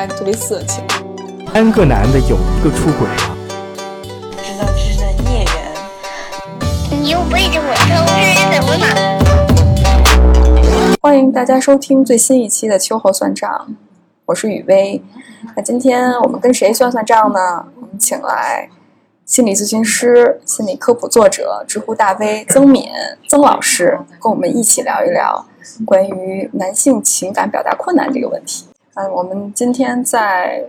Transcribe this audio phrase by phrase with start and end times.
[0.00, 0.82] 来特别色情。
[1.52, 3.36] 三个男的有一个出轨了，
[4.42, 5.52] 知道这是在孽缘。
[7.02, 8.18] 你又背着我偷吃
[8.50, 8.86] 怎么嘛？
[11.02, 13.76] 欢迎大家收听最新一期的秋后算账，
[14.24, 15.02] 我是雨薇。
[15.54, 17.66] 那今天我们跟谁算算账呢？
[17.78, 18.70] 我们请来
[19.26, 22.88] 心理咨询师、心理科普作者、知乎大 V 曾敏
[23.28, 25.44] 曾老师，跟我们一起聊一聊
[25.84, 28.64] 关于男性情感表达困难这个问题。
[29.00, 30.62] 嗯，我们今天在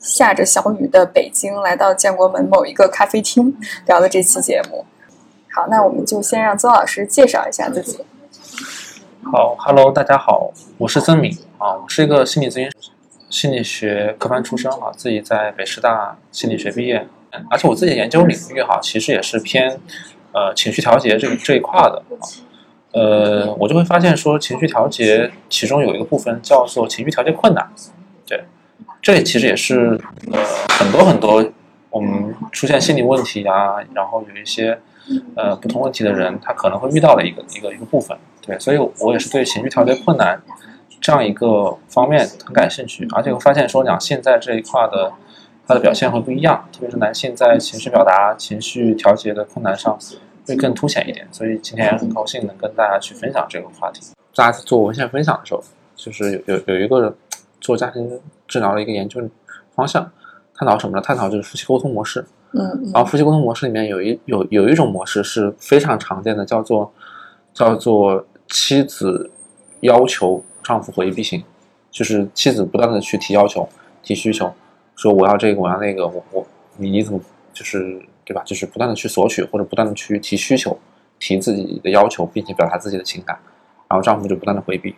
[0.00, 4.84] 下着小雨的北京，来到建国门某一个咖啡厅聊的这期节目。
[5.52, 8.04] 好，那我们就先让曾老师介绍一下自己。
[9.22, 12.90] 好，Hello，大家好，我是曾敏啊，我是一个心理咨询师，
[13.30, 17.06] 心理学科班出身啊，自己在北师大心理学毕业，
[17.48, 19.78] 而且我自己研究领域哈，其实也是偏
[20.32, 22.26] 呃情绪调节这个这一块的啊，
[22.96, 27.70] 呃，我就会发现说情绪调节其中有一个部分叫做情绪调节困难，
[28.26, 28.42] 对，
[29.02, 30.00] 这其实也是
[30.32, 30.38] 呃
[30.78, 31.44] 很多很多
[31.90, 34.78] 我们出现心理问题啊，然后有一些
[35.34, 38.16] 呃不同问题的人，他可能会遇到的一个一个一个部分。
[38.40, 40.40] 对，所以我也是对情绪调节困难
[40.98, 45.12] 这样一个方面很感兴趣，而且我发现说两性在这一块的
[45.68, 49.94] 它的表现会不一样，特别是男性在情绪表达、情绪调节的困难上
[50.46, 51.26] 会更凸显一点。
[51.32, 54.02] 所以今天很高兴能跟大家去分享这个话题。
[54.34, 55.62] 大家做文献分享的时候，
[55.94, 57.14] 就是有有有一个
[57.60, 59.20] 做家庭治疗的一个研究
[59.74, 60.10] 方向，
[60.54, 61.02] 探讨什么呢？
[61.02, 62.24] 探讨就是夫妻沟通模式。
[62.52, 66.92] 嗯，然后夫妻沟通模式里面有一有有一种模式是非常常见的，叫做
[67.52, 68.26] 叫做。
[68.48, 69.28] 妻子
[69.80, 71.42] 要求丈夫回避型，
[71.90, 73.68] 就是妻子不断的去提要求、
[74.04, 74.54] 提需求，
[74.94, 77.20] 说我要这个，我要那个，我我你你怎么
[77.52, 78.42] 就是对吧？
[78.44, 80.76] 就是不断的去索取或者不断的去提需求、
[81.20, 83.38] 提自己的要求，并且表达自己的情感，
[83.88, 84.96] 然后丈夫就不断的回避，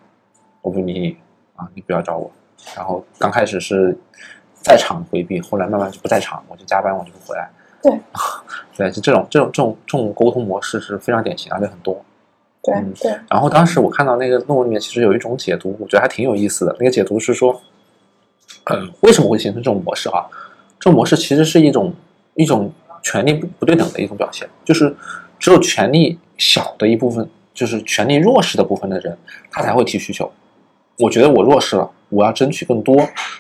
[0.62, 1.16] 我不理你
[1.54, 2.30] 啊，你不要找我。
[2.74, 3.96] 然后刚开始是
[4.54, 7.50] 在场回避，后来慢慢就不在场，我就加班，我就不回来。
[7.82, 7.92] 对，
[8.76, 12.02] 对，就这种这种这种这种沟通模式是非常典型，而且很多。
[12.62, 16.74] 对对，然后当时我看到那个论文里面，其实有一种解读，我觉得还挺有意思的。
[16.78, 17.60] 那个解读是说，
[18.64, 20.26] 嗯，为什么会形成这种模式啊？
[20.80, 21.94] 这种模式其实是一种
[22.34, 22.70] 一种
[23.08, 24.94] 权力不不对等的一种表现，就是
[25.38, 29.16] 只有权力小的一部分，就是权力弱势的部分的人，
[29.50, 30.30] 他才会提需求。
[30.98, 32.94] 我觉得我弱势了，我要争取更多，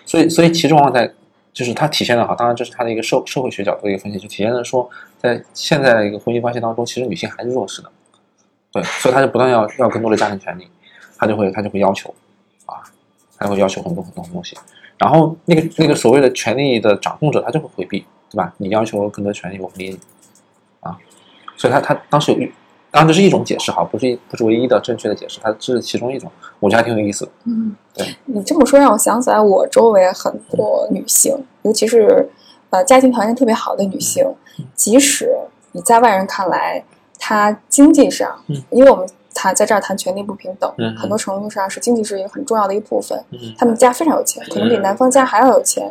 [0.06, 1.12] 所以所以其中往往在
[1.52, 7.90] 就是它体现的哈，当然这是它的一个社社会学角度的一个分析，就体现的说，在现在的一个婚姻关系当中，其实女性还是弱势的。
[8.72, 10.68] 对，所以他就不断要要更多的家庭权利，
[11.18, 12.14] 他就会他就会要求，
[12.66, 12.78] 啊，
[13.36, 14.56] 他会要求很多很多东西，
[14.98, 18.52] 然后那个那个所谓的权利的掌控者，他就会回避，对吧？
[18.58, 19.98] 你要求更多权利，我不理你，
[20.80, 20.96] 啊，
[21.56, 22.38] 所以他他当时有，
[22.90, 26.30] 当然这是一种解释哈，不是不是唯一的正确的解释，它这是其中一种，
[26.60, 27.28] 我觉得还挺有意思。
[27.44, 32.28] 嗯，对你这么说让我想起来，我周围很多女性，尤其是
[32.70, 34.24] 呃家庭条件特别好的女性，
[34.74, 35.36] 即使
[35.72, 36.84] 你在外人看来。
[37.20, 38.38] 她经济上，
[38.70, 43.20] 因为我们谈在这儿谈权利不平等，很多程度上是经济是一个很重要的一部分。
[43.58, 45.90] 他们家非常有钱，可能比男方家还要有钱，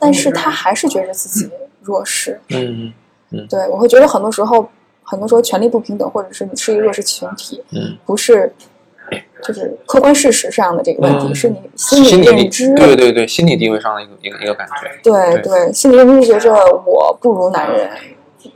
[0.00, 1.50] 但是他还是觉得自己
[1.82, 2.40] 弱势。
[2.48, 2.92] 嗯
[3.30, 4.68] 嗯对，我会觉得很多时候，
[5.04, 7.62] 很多时候权力不平等，或者是你是一个弱势群体，
[8.04, 8.52] 不是
[9.42, 14.90] 就是客观事实上的这个问题，是你心理认知，对对对，心理地位上的一个一个一个感觉。
[15.02, 16.52] 对对，心理认知觉着
[16.84, 17.90] 我不如男人。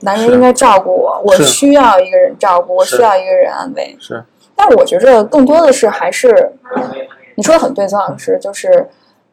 [0.00, 3.94] 男人应该照顾我，我需要一个人照顾，我需要一个人安慰。
[4.00, 4.24] 是，
[4.56, 6.52] 但我觉着更多的是还是，
[7.34, 8.88] 你说的很对，曾老师，就是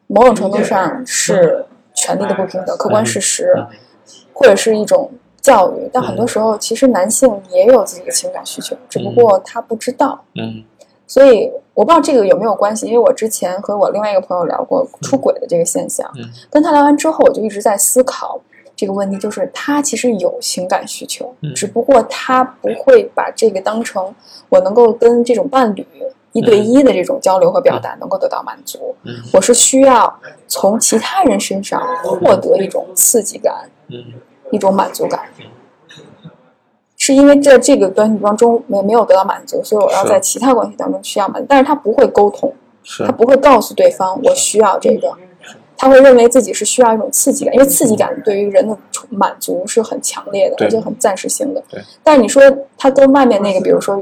[0.08, 1.64] 某种程度上是
[2.02, 3.54] 权利的不平等，客观事实，
[4.32, 5.08] 或者是一种
[5.40, 5.88] 教育。
[5.92, 10.20] 但很多时候，其实男性也有自己的情感需求，只不过他不知道。
[10.34, 10.64] 嗯。
[11.06, 16.10] 所以我不知道这个有没有关系，因为我之前和我另外一个朋友聊过出轨的这个现象，
[16.50, 18.40] 跟他聊完之后，我就一直在思考。
[18.74, 24.12] 这个问题就是他其实有情感需求，只不过他不会把这个当成
[24.48, 25.86] 我能够跟这种伴侣
[26.32, 28.94] 一对一的这种交流和表达能够得到满足。
[29.32, 30.18] 我是需要
[30.48, 33.68] 从其他人身上获得一种刺激感，
[34.50, 35.20] 一种满足感。
[36.96, 41.46] 是因为在这个关系当中没没有得到满足，所以我要在其他关系当中需要满足。
[41.48, 42.52] 但是他不会沟通，
[43.04, 45.12] 他不会告诉对方我需要这个。
[45.74, 48.78] 他会认为自己是需要一种刺激感，因为刺激感对于人的
[49.08, 51.60] 满足是很强烈的，而且很暂时性的。
[52.04, 52.40] 但是你说
[52.78, 54.00] 他跟外面那个，比如说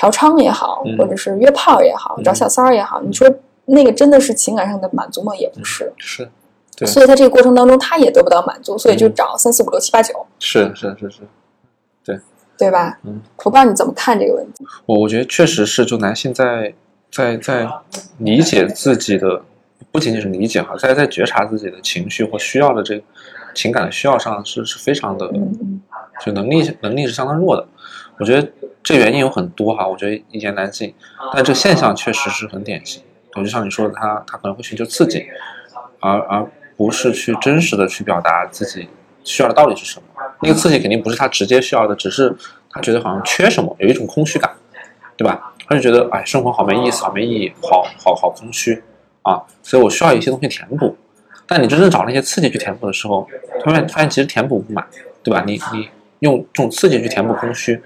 [0.00, 3.30] 嫖娼也好，或者是约炮也好，找小三儿也好，你说
[3.66, 5.36] 那个真的是情感上的满足吗？
[5.36, 5.92] 也不是。
[5.98, 6.26] 是。
[6.86, 10.14] 所以在这个过程当中，他也得不到满足，所以就找三四五六七八九。
[10.38, 11.18] 是是是是。
[12.02, 12.18] 对。
[12.56, 12.98] 对吧？
[13.02, 13.20] 嗯。
[13.44, 14.64] 我不知道你怎么看这个问题。
[14.86, 16.72] 我我觉得确实是，就男性在
[17.10, 17.68] 在在
[18.16, 19.42] 理解自己的。
[19.92, 23.02] 不仅仅是理解哈，在在觉察自己的情绪或需要的这个
[23.54, 25.80] 情感的需要上是是非常的，嗯
[26.24, 27.66] 就能力能力是相当弱的。
[28.18, 28.48] 我觉得
[28.82, 30.94] 这原因有很多哈，我觉得一言难尽，
[31.32, 33.02] 但这个现象确实是很典型。
[33.34, 35.26] 就像你说的，他他可能会寻求刺激，
[36.00, 36.46] 而而
[36.76, 38.88] 不是去真实的去表达自己
[39.22, 40.06] 需要的到底是什么。
[40.42, 42.34] 那个刺激肯定不是他直接需要的，只是
[42.70, 44.50] 他觉得好像缺什么，有一种空虚感，
[45.16, 45.52] 对吧？
[45.68, 48.82] 他就觉得哎，生活好没意思，好没意义，好好好空虚
[49.22, 50.96] 啊，所以我需要一些东西填补。
[51.46, 53.28] 但你真正找那些刺激去填补的时候，
[53.62, 54.84] 突然发现其实填补不满，
[55.22, 55.44] 对吧？
[55.46, 55.88] 你你
[56.20, 57.80] 用这种刺激去填补空虚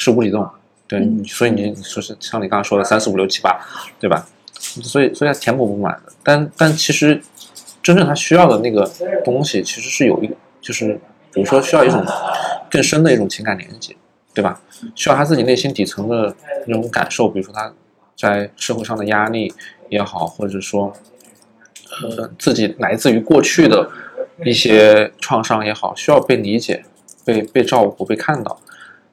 [0.00, 0.48] 是无底洞，
[0.88, 3.60] 对，所以你说是像你刚刚说的三四五六七八，
[4.00, 4.26] 对吧？
[4.58, 6.12] 所以所以它填补不满的。
[6.22, 7.20] 但但其实
[7.82, 8.90] 真正他需要的那个
[9.22, 10.98] 东西，其实是有一个，就是
[11.34, 12.02] 比如说需要一种
[12.70, 13.94] 更深的一种情感连接，
[14.32, 14.58] 对吧？
[14.94, 16.34] 需要他自己内心底层的
[16.66, 17.70] 那种感受，比如说他
[18.16, 19.52] 在社会上的压力
[19.90, 20.90] 也好，或者说
[22.02, 23.90] 呃自己来自于过去的
[24.46, 26.82] 一些创伤也好，需要被理解、
[27.22, 28.58] 被被照顾、被看到。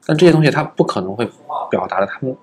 [0.08, 1.28] 但这些东西他不可能会
[1.70, 2.34] 表达的，他们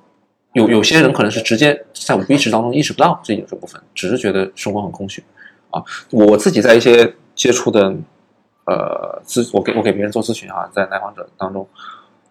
[0.53, 5.23] 有有些人可能是直接在无意识当中意识不到自己这部分，只是觉得生活很空虚
[5.71, 5.83] 啊。
[6.11, 7.91] 我自己在一些接触的
[8.67, 11.67] 呃咨，我给我给别人做咨询啊，在来访者当中，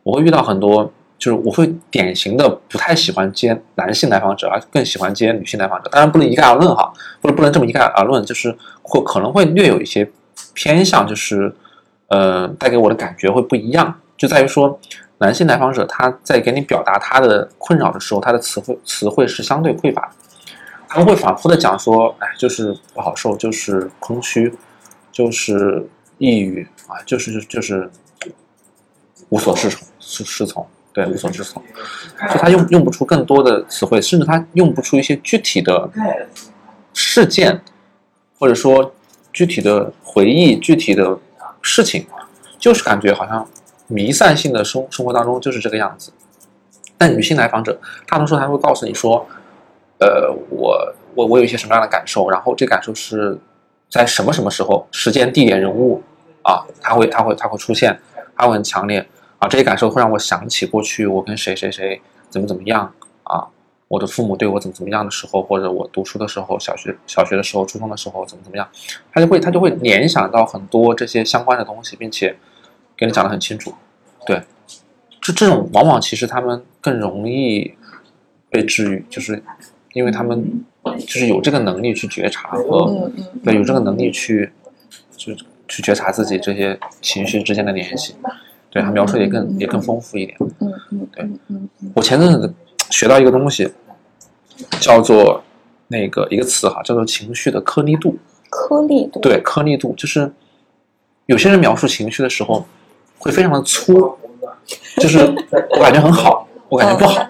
[0.04, 0.84] 我会遇到很多，
[1.18, 5.90] 就是我会典型的不太喜欢接男性来访者，而更喜欢接女性来访者。
[5.90, 10.08] 当然不能一概而论哈，不是不能这么一概而论，就是会可能会略有一些
[10.52, 11.52] 偏向，就是
[12.06, 14.78] 呃带给我的感觉会不一样，就在于说。
[15.24, 20.08] 男性来访者他在给你表达他的困扰的时候，他的词汇词汇是相对匮乏的，
[20.86, 24.52] 他们会反复的讲说，哎，就是不好受，就是空虚，
[25.10, 25.88] 就是
[26.18, 27.90] 抑郁啊，就是就是
[29.30, 31.62] 无所适从，适适从，对，无所适从，
[32.30, 35.88] 就他用用不出更多的词汇，甚至他用不出一些具体的
[36.92, 37.62] 事件，
[38.38, 38.94] 或者说
[39.32, 41.18] 具体的回忆、具体的
[41.62, 42.06] 事情，
[42.58, 43.48] 就是感觉好像。
[43.86, 46.10] 弥散性的生生活当中就是这个样子，
[46.96, 47.78] 但女性来访者，
[48.08, 49.26] 大多数她会告诉你说，
[49.98, 53.38] 呃，我我我有一些什么样的感受，然后这感受是
[53.90, 56.02] 在什么什么时候、时间、地点、人物
[56.42, 58.00] 啊，它会它会它会出现，
[58.34, 59.06] 它会很强烈
[59.38, 62.00] 啊，这些感受会让我想起过去我跟谁谁谁
[62.30, 62.90] 怎么怎么样
[63.24, 63.46] 啊，
[63.88, 68.66] 我的父母对我怎么怎么样的时候，或者我读书的时候，小学小学的时候、初中的时候怎么怎么样，
[69.12, 72.34] 他就会他就会联想到很多这些相关的东西，并且。
[73.04, 73.74] 给你讲的很清楚，
[74.26, 74.40] 对，
[75.20, 77.70] 就这种往往其实他们更容易
[78.48, 79.42] 被治愈，就是
[79.92, 80.64] 因为他们
[81.00, 83.10] 就是有这个能力去觉察和
[83.42, 84.50] 对有这个能力去
[85.16, 85.34] 就
[85.68, 88.14] 去觉察自己这些情绪之间的联系，
[88.70, 91.28] 对他描述也更也更丰富一点，嗯嗯，对，
[91.94, 92.54] 我前阵子
[92.88, 93.70] 学到一个东西，
[94.80, 95.44] 叫做
[95.88, 98.16] 那个一个词哈，叫做情绪的颗粒度，
[98.48, 100.32] 颗粒度，对，颗粒度就是
[101.26, 102.64] 有些人描述情绪的时候。
[103.24, 104.14] 会非常的粗，
[104.98, 105.20] 就是
[105.70, 107.26] 我感觉很好，我感觉不好，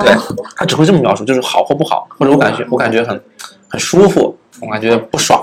[0.00, 0.12] 对
[0.56, 3.22] 他只会这么描述，就是好或不好，或者我感觉我感觉很
[3.68, 5.40] 很舒服，我感觉不爽，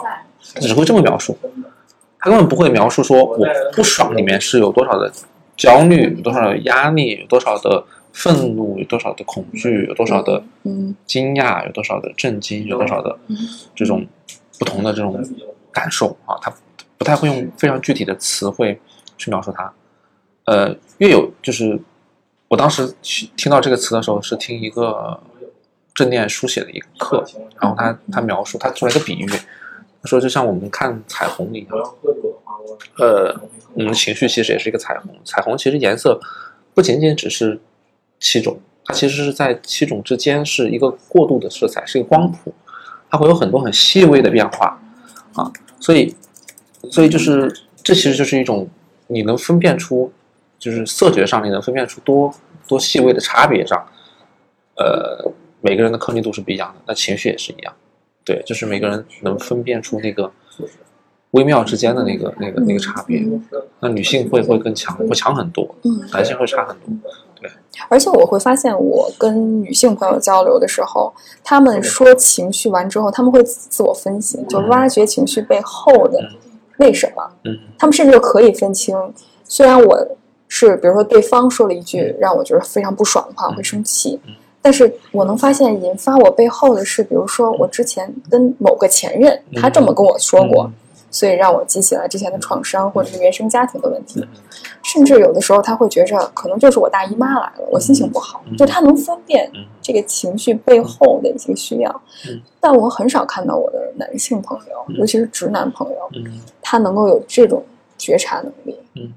[0.53, 1.37] 他只会这么描述，
[2.19, 5.09] 他根本不会描述说我不爽里面是有多少的
[5.55, 7.81] 焦虑，有多少的压力，有多少的
[8.11, 10.43] 愤怒，有多少的恐惧，有多少的
[11.05, 13.17] 惊讶，有多少的震惊，有多少的
[13.73, 14.05] 这种
[14.59, 15.23] 不同的这种
[15.71, 16.53] 感受啊，他
[16.97, 18.77] 不太会用非常具体的词汇。
[19.19, 19.71] 去描述它，
[20.45, 21.77] 呃，越有就是
[22.47, 25.19] 我当时去听到这个词的时候，是听一个
[25.93, 27.23] 正念书写的一个课，
[27.61, 31.69] 然后他他描述他做了一个比喻，他说就像我们看彩虹一样，
[32.97, 33.37] 呃，
[33.73, 36.17] 我们情绪其实也是一个彩虹，彩虹其实颜色
[36.73, 37.59] 不仅仅只是
[38.19, 42.53] 七种，它其实是在七种之间是一个过渡的色彩，是一个光谱，
[43.11, 44.79] 它会有很多很细微的变化
[45.33, 46.15] 啊，所以
[46.89, 48.67] 所以就是这其实就是一种。
[49.11, 50.11] 你能分辨出，
[50.59, 52.33] 就是色觉上你能分辨出多
[52.67, 53.83] 多细微的差别上，
[54.77, 57.73] 呃，每个人的颗粒度是不一样的，那情绪也是一样，
[58.23, 60.31] 对，就是每个人能分辨出那个
[61.31, 63.25] 微妙之间的那个那个那个差别。
[63.79, 67.09] 那女性会会更强，会强很多，嗯，男性会差很多，
[67.41, 67.49] 对。
[67.87, 71.13] 而且我会发现，我跟女性朋友交流的时候，
[71.43, 76.19] 他们说情绪完之后，他们会自我分析，就挖掘情绪背后的。
[76.79, 77.23] 为什么？
[77.45, 78.95] 嗯，他们甚至可以分清。
[79.45, 80.07] 虽然我
[80.47, 84.19] 是，比如说对方说了一句让我觉得非常不爽的话，会生气，
[84.61, 90.71] 但是我能发现引发我背后的是，比如说我之前跟某个前任，他这么跟我说过，
[91.11, 94.25] 所以让我记起了之前的创伤或者是原生家庭的问题。
[94.83, 99.51] 甚至有的时候他会觉着可能就是我大姨妈来了，我心情不好，就他能分辨
[99.81, 102.01] 这个情绪背后的一些需要。
[102.59, 105.97] 但我很少看到我的男性朋友，尤其是直男朋友，
[106.61, 107.63] 他能够有这种
[107.97, 108.77] 觉察能力。
[108.95, 109.13] 嗯，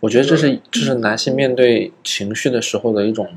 [0.00, 3.28] 我觉得这是这是男性面对情绪的时候的一种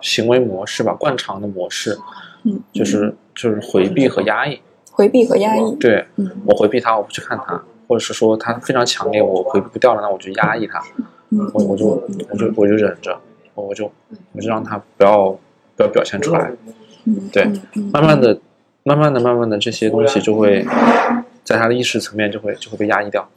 [0.00, 1.98] 行为模式吧，惯常的模式。
[2.44, 4.60] 嗯，就是就是回避和压抑，
[4.94, 5.74] 回避和压抑。
[5.74, 10.80] 对，嗯，我回避他，我不去看他，或者是说他非常强烈，我回避不掉了，那我就压抑他，
[11.30, 11.86] 嗯，我我就
[12.30, 13.18] 我就我就忍着，
[13.54, 13.90] 我就
[14.32, 15.36] 我就让他不要
[15.76, 16.52] 不要表现出来。
[17.06, 17.44] 嗯，对
[17.92, 18.38] 慢慢的、
[18.84, 20.64] 慢慢的、慢慢的，这些东西就会
[21.42, 23.28] 在他的意识层面就会就会被压抑掉，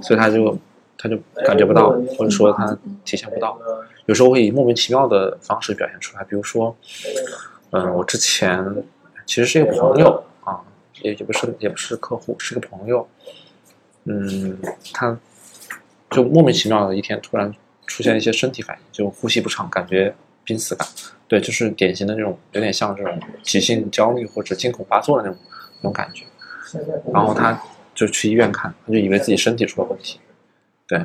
[0.00, 0.56] 所以他就
[0.96, 3.58] 他就感觉不到，或者说他体现不到，
[4.06, 6.74] 有时候会以莫名其妙的方式表现出来，比如说，
[7.72, 8.64] 嗯，我之前
[9.26, 10.31] 其实是一个朋友啊，
[11.02, 13.06] 也也不是也不是客户，是个朋友，
[14.04, 14.58] 嗯，
[14.92, 15.18] 他
[16.10, 17.52] 就莫名其妙的一天突然
[17.86, 20.86] 出现一些身体反应，就呼吸不畅，感觉濒死感。
[21.28, 25.38] 对，就是典型的那种，有点像这种急性焦虑或者惊恐发作的那种
[25.80, 26.24] 那种感觉。
[27.12, 27.60] 然后他
[27.94, 30.18] 就去医院看，他就以为自己身体出了问题，
[30.86, 30.98] 对，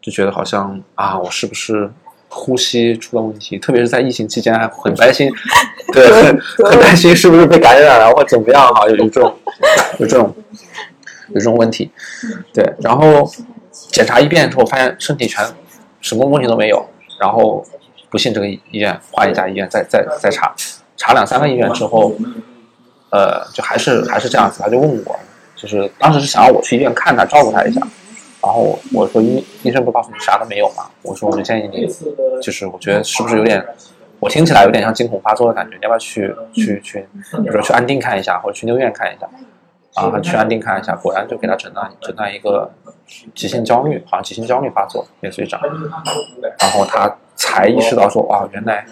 [0.00, 1.90] 就觉得好像啊，我是不是
[2.28, 3.58] 呼吸出了问题？
[3.58, 5.30] 特别是在疫情期间，还很担心，
[5.92, 9.34] 对，很很担心是不是被感染了或怎么样哈，有有这种
[9.98, 10.34] 有这种
[11.28, 11.90] 有这种问题，
[12.52, 13.30] 对，然后
[13.70, 15.44] 检查一遍之后，发现身体全
[16.00, 16.86] 什么问题都没有，
[17.20, 17.64] 然后
[18.10, 20.54] 不信这个医院换一家医院再再再查，
[20.96, 22.14] 查两三个医院之后，
[23.10, 25.18] 呃，就还是还是这样子，他就问我，
[25.56, 27.80] 就是当时是想让我去医院看他，照顾他一下，
[28.42, 31.86] 然后我说医医生不告诉你啥都没有嘛，我说我就建议你，
[32.42, 33.64] 就是我觉得是不是有点，
[34.24, 37.06] 我听起来有点像惊恐发作的感觉，你要不要去去去，
[37.42, 39.28] 比如说去安定看一下，或者去六院看一下，
[40.00, 42.70] 啊，他去安定看一下，果然就给他诊断诊断一个
[43.34, 45.66] 急性焦虑，好像急性焦虑发作，类似于这样，
[46.58, 48.86] 然后他才意识到说，哇，原来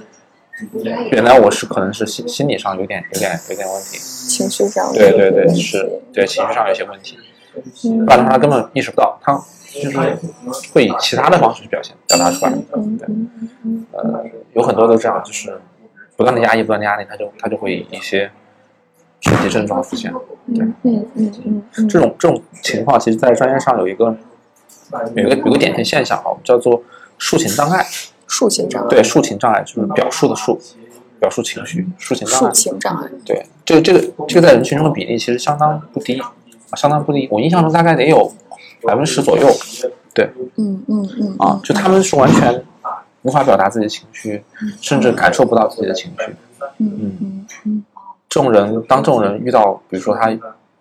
[1.11, 7.17] 原来我是可能是心心理上有点有点有点问题，情绪上的对对对，是对情绪上有些问题，
[7.87, 8.05] 嗯。
[8.05, 9.33] 不然的话他根本意识不到，他
[9.73, 9.99] 就是
[10.73, 13.07] 会以其他的方式去表现表达出来，对，
[13.93, 14.25] 呃，
[14.55, 15.61] 有很多都这样，就是
[16.17, 18.31] 不断的压抑，不断的压力，他就他就会以一些
[19.21, 20.13] 身体症状出现，
[20.55, 20.65] 对。
[20.83, 21.33] 嗯嗯
[21.77, 24.17] 嗯这种这种情况，其实在专业上有一个
[25.15, 26.83] 有一个有个典型现象啊，叫做
[27.19, 27.87] 抒情障碍。
[28.29, 30.59] 抒情障碍，对，抒情障碍就是表述的述，
[31.21, 32.51] 表述情绪，抒情障抒碍。
[32.53, 36.33] 情障碍，对，这个这个这个在人群中的比例其实相当不低，啊
[36.75, 37.29] 相当不低。
[37.31, 38.33] 我印象中大概得有
[38.85, 39.49] 百分之十左右。
[40.15, 42.63] 对嗯嗯嗯啊，就他们是完全
[43.23, 44.45] 无法表达自己的情绪，
[44.81, 46.37] 甚至感受不到自己的情绪。
[46.79, 47.85] 嗯嗯嗯
[48.29, 50.31] 这种人，当这种人遇到，比如说他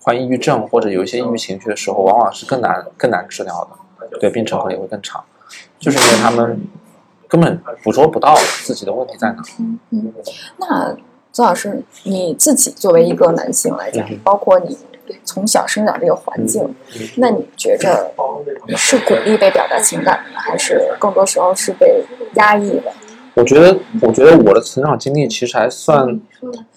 [0.01, 3.67] 患抑郁症或者有一些抑郁情绪的时候，往往是更难更难治疗
[3.99, 5.23] 的，对，病程可能也会更长，
[5.79, 6.61] 就是因为他们
[7.27, 9.43] 根本捕捉不到自己的问题在哪。
[9.59, 10.13] 嗯嗯。
[10.57, 10.95] 那
[11.31, 14.77] 曾老师，你自己作为一个男性来讲嗯，包括你
[15.23, 18.11] 从小生长这个环境，嗯那你觉着
[18.67, 22.03] 你是鼓励被表达情感的，还是更多时候是被
[22.35, 22.91] 压抑的？
[23.33, 26.19] 我觉得，我觉得我的成长经历其实还算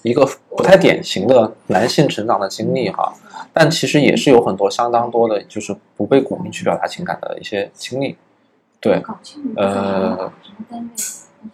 [0.02, 0.24] 一个
[0.56, 3.12] 不太典型的男性成长的经历哈，
[3.52, 8.16] 但其实也是有很多相当多的，就是不被鼓励去表达情感的一些经历。
[8.78, 9.02] 对，
[9.56, 10.30] 呃，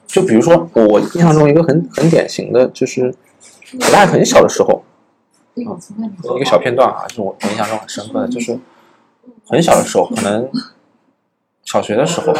[0.06, 3.14] 就比如说我我印象中一个很很典型的，就是
[3.72, 4.82] 我大概很小的时候，
[5.60, 8.58] 一个小片段啊，就是我我印象中很深刻的，就是
[9.46, 10.50] 很小的时候，可能
[11.64, 12.32] 小学的时候，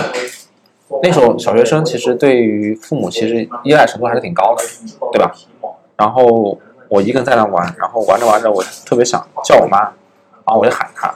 [1.02, 4.64] 那时候小学生其实对于父母其实依赖程度还是挺高的，
[5.12, 5.32] 对吧？
[5.96, 6.58] 然后
[6.88, 11.14] 我一个人在那玩，然后玩着玩着，我特别想叫我妈，然后我就喊她，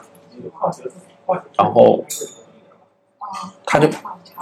[1.56, 2.04] 然后
[3.64, 3.88] 他就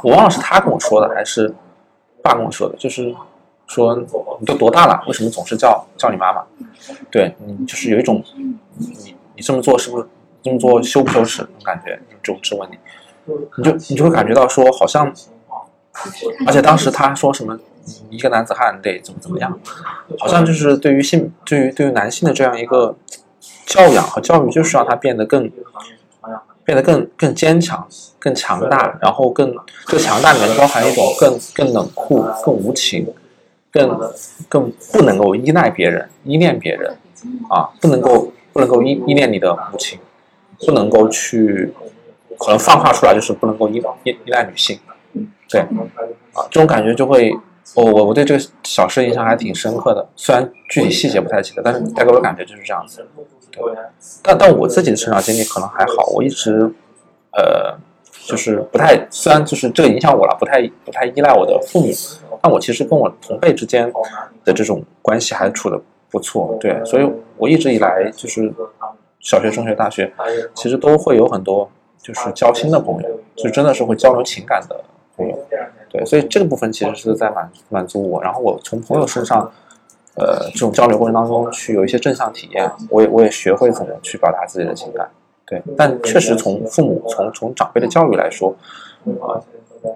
[0.03, 1.55] 我忘了是他跟我说的还是
[2.23, 3.15] 爸跟我说的，就是
[3.73, 3.97] 说
[4.39, 6.45] 你都多大了，为什么总是叫叫你妈妈？
[7.11, 8.23] 对你就是有一种
[8.77, 10.07] 你你这么做是不是
[10.43, 12.77] 这么做羞不羞耻那种感觉，就质问你，
[13.57, 15.13] 你就你就会感觉到说好像，
[16.47, 17.59] 而且当时他说什么
[18.11, 19.59] 一个男子汉得怎么怎么样，
[20.19, 22.97] 好像就是对于性对于对于男性的这样一个
[23.67, 25.51] 教养和教育，就是让他变得更
[26.65, 27.87] 变得更更坚强、
[28.19, 29.55] 更强大，然后更
[29.87, 33.07] 这个强大里面包含一种更更冷酷、更无情、
[33.73, 34.13] 更
[34.49, 36.97] 更不能够依赖别人、依恋别人
[37.49, 39.99] 啊，不能够不能够依依恋你的母亲，
[40.67, 41.73] 不能够去
[42.39, 44.79] 可能泛化出来就是不能够依依依赖女性，
[45.49, 47.35] 对啊，这种感觉就会。
[47.75, 53.07] 我我我对这个小事印象还挺深刻的，虽然具体细节不太记得，但是带给我的感觉就是这样子。
[53.51, 53.63] 对
[54.21, 56.71] 但但我自己的成长经历可能还好，我一直
[57.31, 57.75] 呃
[58.27, 61.93] 就是不太，虽然就是这个影响我了，不太不太依赖我的父母，
[62.43, 63.91] 但我其实跟我同辈之间
[64.45, 65.81] 的这种关系还处的
[66.11, 68.53] 不错，对，所以我一直以来就是
[69.21, 70.13] 小学、中学、大学，
[70.55, 74.79] 其实都会有很多就是交心的朋友，就真的是会交流情感的
[75.17, 75.39] 朋友，
[75.89, 79.51] 对，所以这个部分其实是在满满足我，然后我从朋友身上。
[80.15, 85.09] 呃，这种交流过程当中去有一些正向体验，我也我也学会怎么去表达自己的情感，
[85.47, 85.63] 对。
[85.75, 88.55] 但确实从父母从从长辈的教育来说，
[89.23, 89.41] 啊，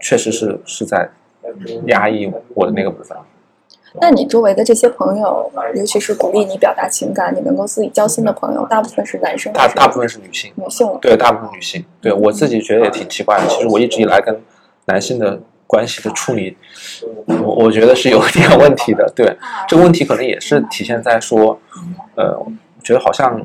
[0.01, 1.07] 确实是是在
[1.87, 3.17] 压抑我的那个部分。
[4.01, 9.53] 那你周围的这些朋友，尤其是鼓励你表达情感、你能够自己交心的朋友，大部分是男生？
[9.53, 10.53] 大大部分是女性。
[10.57, 10.87] 女性。
[11.01, 11.85] 对，大部分女性。
[12.01, 13.47] 对我自己觉得也挺奇怪的。
[13.49, 14.41] 其实我一直以来跟
[14.87, 15.41] 男性的。
[15.69, 16.57] 关系的处理，
[17.27, 19.13] 我我觉得是有点问题的。
[19.17, 19.37] 对，
[19.67, 21.59] 这个问题可能也是体现在说，
[22.15, 22.41] 呃，
[22.85, 23.45] 觉得好像，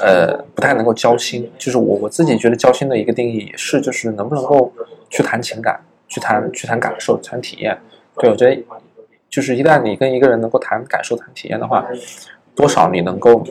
[0.00, 1.48] 呃，不太能够交心。
[1.56, 4.72] 就是我我自己觉得交心的一个定义也是，就是能不能够
[5.10, 5.80] 去谈情感，
[6.12, 7.76] 去谈去谈感受，谈体验。
[8.18, 8.62] 对我觉得，
[9.30, 11.86] 就是一旦你跟一个人能够谈感受、谈体验的话，
[12.54, 13.42] 多少你能够，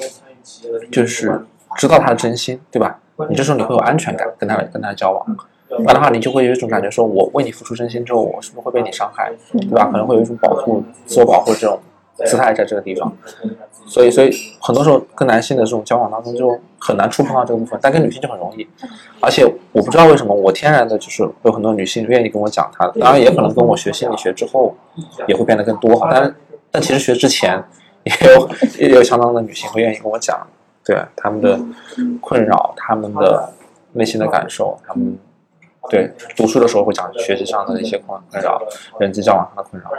[0.92, 1.42] 就是
[1.76, 3.00] 知道他的真心，对吧？
[3.28, 5.36] 你这时候你会有安全感，跟他跟他交往。
[5.70, 9.86] 不然的话，你就会有一种感觉，说我为你付出真心之后，我是不是会被你伤害，对吧？
[9.86, 11.80] 可能会有一种保护、自我保护这种
[12.26, 13.12] 姿态在这个地方。
[13.88, 18.66] 所以，所以很多时候跟男性的这种交往当中，就很难触碰到这个部分，但跟女性就很容易。
[19.20, 24.74] 而且我不知道为什么，我天然的就是有很多女性愿意跟我讲她，当然也可能跟我学心理学之后
[25.28, 26.00] 也会变得更多。
[26.10, 26.36] 但
[26.70, 27.62] 但其实学之前
[28.04, 28.50] 也有
[28.80, 30.48] 也有相当的女性会愿意跟我讲，
[30.86, 31.60] 对他们的
[32.22, 33.52] 困扰、他们的
[33.94, 35.18] 内心的感受、他们。
[35.90, 38.62] 对，读书的时候会讲学习上的一些困困扰，
[39.00, 39.90] 人际交往上的困扰；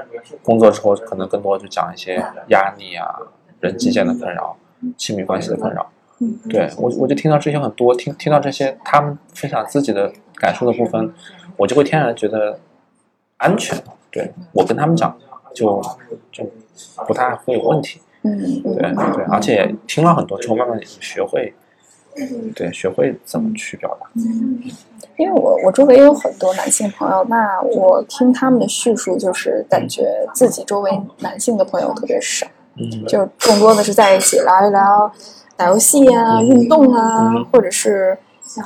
[0.42, 3.18] 工作之后可能更多就讲一些压力啊、
[3.60, 4.56] 人际间的困扰、
[4.96, 5.90] 亲密关系的困扰。
[6.48, 11.12] 对我，我就听到这些很多，听听到这些他们分享自己的感受的部分，
[11.56, 12.60] 我就会天然觉得
[13.38, 13.76] 安全。
[14.10, 15.18] 对我跟他们讲，
[15.52, 15.82] 就
[16.30, 16.48] 就
[17.08, 18.00] 不太会有问题。
[18.22, 21.52] 嗯，对对，而且听了很多之后，慢慢也学会。
[22.54, 24.06] 对，学会怎么去表达。
[25.18, 32.46] 因为我我周围也有很多男性朋友，那我听他们的叙述，就是感觉自己周围男性的朋友特别少，
[32.76, 35.12] 嗯，就更多的是在一起聊一聊
[35.56, 38.16] 打游戏啊、运动啊，或者是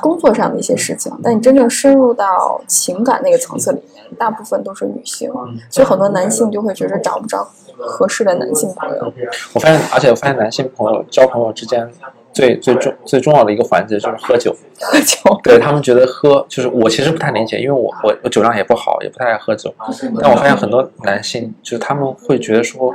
[0.01, 1.11] 工作上的一些事情。
[1.21, 5.29] 但你真正深入到情感那个层次里面，大部分都是女性，
[5.69, 9.13] 所以很多男性就会觉得找不着合适的男性朋友。
[9.53, 11.87] 我发现，而且我发现男性朋友交朋友之间。
[12.37, 15.39] 最最重最重要的一个环节就是喝酒， 喝酒。
[15.43, 19.73] 对他们觉得喝就是我其实不太理解，因为我我我酒量也不好，也不太爱喝酒。
[20.21, 22.93] 但我发现很多男性就是他们会觉得说，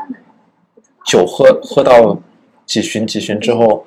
[1.05, 2.17] 酒喝喝到
[2.65, 3.85] 几巡几巡之后，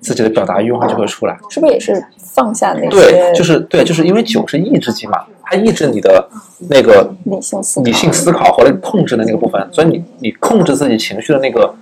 [0.00, 1.36] 自己的表达欲望就会出来。
[1.50, 2.88] 是不是也是放下那些？
[2.88, 6.28] 对，就是对，就是因为酒是抑制剂嘛，它抑制你的
[6.70, 11.74] 那个理性思理性思考和控制的那个部分，所以你你控制自己情绪的那个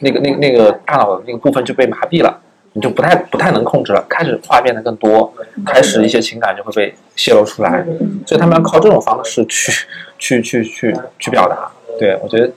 [0.00, 2.38] 那个那那个大脑的那个部分就被麻痹了。
[2.72, 5.32] 你就不太不太能控制了，开始话变得更多，
[5.64, 7.84] 开始一些情感就会被泄露出来，
[8.26, 9.72] 所以他们要靠这种方式去
[10.18, 11.70] 去去去去表达。
[11.98, 12.50] 对我觉得，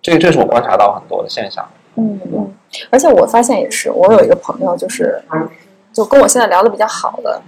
[0.00, 1.66] 这这是我观察到很多的现象。
[1.96, 2.52] 嗯嗯，
[2.90, 5.20] 而且我发现也是，我有一个朋友，就是
[5.92, 7.40] 就跟我现在聊的比较好的。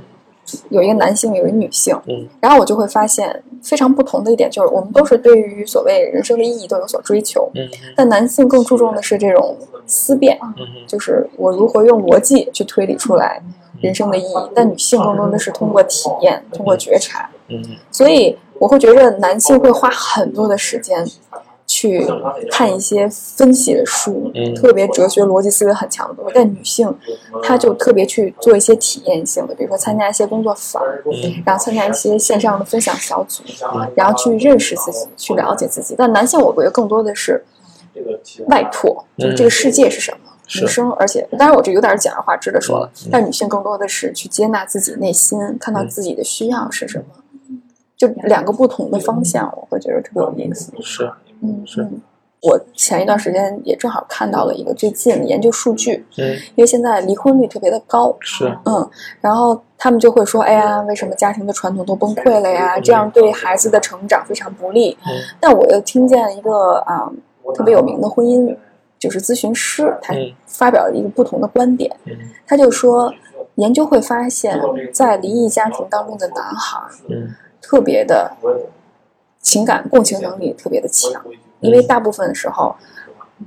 [0.70, 9.56] 有一个男性，有一个女性，嗯，然后我就会发现非常不同的一点，就是我们都是对于所谓人生的意义都有所追求，嗯，但男性更注重的是这种
[9.86, 13.42] 思辨，嗯，就是我如何用逻辑去推理出来
[13.80, 21.06] 人生的意义，但女性更多的是通过体验，通过觉察，嗯，所以我会觉得男性会花很多的时间。
[21.78, 22.04] 去
[22.50, 26.32] 看一些分析的书，特别哲学、逻辑思维很强的东西。
[26.34, 26.92] 但女性，
[27.40, 30.82] 她就特别去做一些体验性的，比如说参加一些工作坊，
[31.46, 33.44] 然后参加一些线上的分享小组，
[33.94, 35.94] 然后去认识自己，去了解自己。
[35.96, 37.44] 但男性，我觉得更多的是
[38.48, 40.18] 外拓，就是这个世界是什么。
[40.60, 47.04] 女生，而且当然我这有点简而化之的说了，但女性更多的是去接纳自己内心，看到自己的需要是什么。
[47.96, 50.72] 就两个不同的方向，我会觉得特别有意思。
[50.80, 51.10] 是。
[51.42, 51.88] 嗯，是
[52.40, 58.88] 我前一段时间也正好看到了一个最近的研究数据，嗯，因为现在离婚率特别的高，是，嗯，
[59.20, 62.78] 然后他们就会说，哎呀，为什么家庭的传统都崩溃了呀？
[62.78, 64.96] 这样对孩子的成长非常不利。
[65.04, 67.10] 嗯，但我又听见一个啊
[67.56, 68.56] 特别有名的婚姻
[69.00, 70.14] 就是咨询师，他
[70.46, 71.90] 发表了一个不同的观点，
[72.46, 73.12] 他就说，
[73.56, 74.60] 研究会发现，
[74.92, 78.30] 在离异家庭当中的男孩，嗯，特别的。
[79.48, 81.24] 情感共情能力特别的强，
[81.60, 82.76] 因为大部分时候，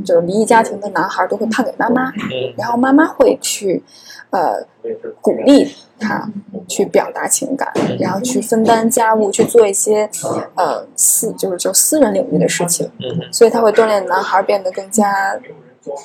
[0.03, 3.83] 就是离异家庭的男孩都会判给妈妈，嗯然后妈妈会去
[4.31, 4.65] 呃
[5.21, 6.27] 鼓励他
[6.67, 10.09] 去表达情感，然后去分担家务，去做一些
[10.55, 15.39] 呃私就是就私人领域的事情，嗯所以他会锻炼男孩变得更加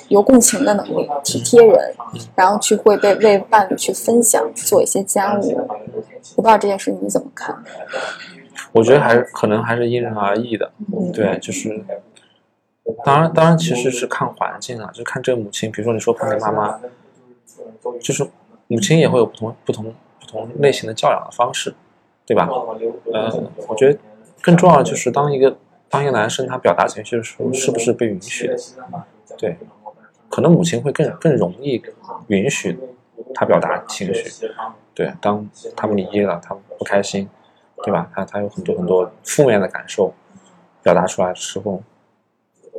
[0.09, 1.95] 有共情的能力，体贴人，
[2.35, 5.67] 然后去会被为伴侣去分享，做一些家务。
[6.35, 7.55] 我不知道这件事你怎么看？
[8.77, 11.83] 我觉得还是可能还是因人而异的，嗯对，就是，
[13.03, 16.79] 当然当然其实是看环境啊，就是看这个母亲，比如说你说判给妈妈，
[17.99, 18.25] 就是
[18.67, 21.73] 母亲也会有不同不同不同类型的教养的方式，
[22.25, 22.47] 对吧？
[23.13, 23.99] 呃，我觉得
[24.41, 25.57] 更重要的就是当一个
[25.89, 28.55] 当一个男生他表达情绪的时候，是不是被允许的？
[29.37, 29.57] 对，
[30.29, 31.81] 可能母亲会更更容易
[32.27, 32.77] 允许
[33.33, 34.47] 他表达情绪，
[34.93, 37.29] 对，当他们离异了，他们不开心，
[37.83, 38.09] 对吧？
[38.13, 40.13] 他他有很多很多负面的感受
[40.83, 41.81] 表达出来的时候，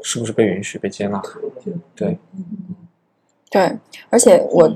[0.02, 1.22] 是不是被允许、被接纳？
[1.94, 2.18] 对，
[3.50, 3.78] 对，
[4.10, 4.70] 而且我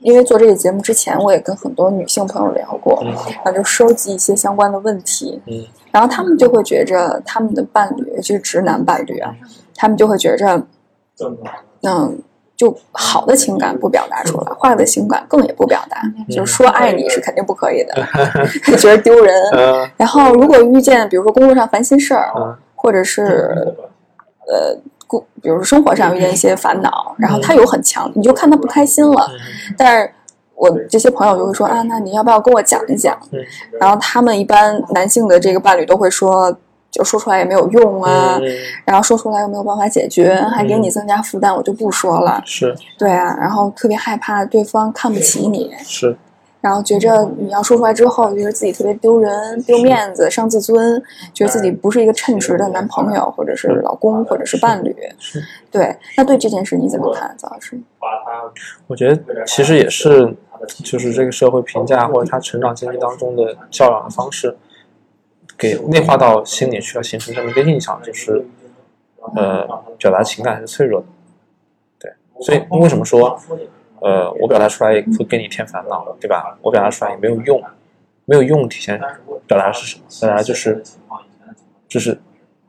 [0.00, 3.12] 因为做这个节目之前，我也跟很多女性朋友聊过，嗯。
[3.12, 5.64] 然后就收集一些相关的问题，嗯。
[5.90, 9.34] 然后他们就会觉着他们的伴侣，尤其是直男伴侣啊，
[9.74, 10.66] 他们就会觉着，
[11.82, 12.22] 嗯，
[12.60, 17.94] 就好的情感不表达出来，坏的情感更也不表达，就是说爱你是肯定不可以的，
[18.76, 19.34] 觉得丢人。
[19.52, 23.74] 呃 然后如果遇见比如说工作上烦心事儿，嗯或者是
[24.46, 29.26] 呃工，比如说生活上遇见一些烦恼，然后他有很强，你就看他不开心了，
[29.78, 30.10] 但是。
[30.60, 33.18] 我这些朋友就会说啊，那你要不要跟我讲一讲？
[33.32, 33.40] 嗯
[33.80, 36.54] 然后他们一般男性的这个伴侣都会说，
[36.90, 38.48] 就说出来也没有用啊，嗯。
[38.84, 42.42] 然后说出来又没有办法解决，还给你增加负担，我就不说了。
[42.44, 42.74] 是。
[42.98, 46.16] 对啊，然后特别害怕对方看不起你，是，
[46.60, 54.94] 然后觉着你要说出来之后，觉得自己特别丢人、丢面子、伤自尊，觉得自己不是一个称职的男朋友，或者是老公，或者是伴侣。
[55.18, 55.42] 是。
[55.70, 57.80] 对，那对这件事你怎么看，曹老师？
[58.88, 60.34] 我觉得其实也是，
[60.84, 64.54] 就是这个社会评价或者他成长经历当中的教养的方式，
[65.60, 68.42] 给内化到心里去了，形成这么一个印象，就是
[69.36, 69.66] 呃，
[69.98, 71.06] 表达情感是脆弱的。
[71.98, 73.38] 对，所以为什么说
[74.00, 76.58] 呃，我表达出来会给你添烦恼，对吧？
[76.62, 77.62] 我表达出来也没有用，
[78.24, 78.98] 没有用体现
[79.46, 80.04] 表达是什么？
[80.22, 80.82] 表达就是，
[81.86, 82.18] 就是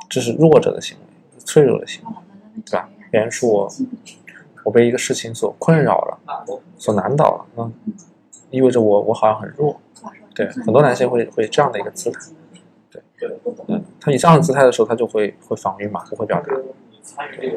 [0.09, 2.11] 这是弱者的行为，脆弱的行为，
[2.65, 2.89] 对吧？
[3.09, 3.71] 别人说我
[4.65, 6.19] 我被一个事情所困扰了，
[6.77, 7.71] 所难倒了，那
[8.49, 9.79] 意味着我我好像很弱。
[10.35, 12.19] 对，很多男性会会这样的一个姿态。
[13.21, 16.51] 对，嗯，他以这样的姿态的时候，他就会会防御嘛，不会表达。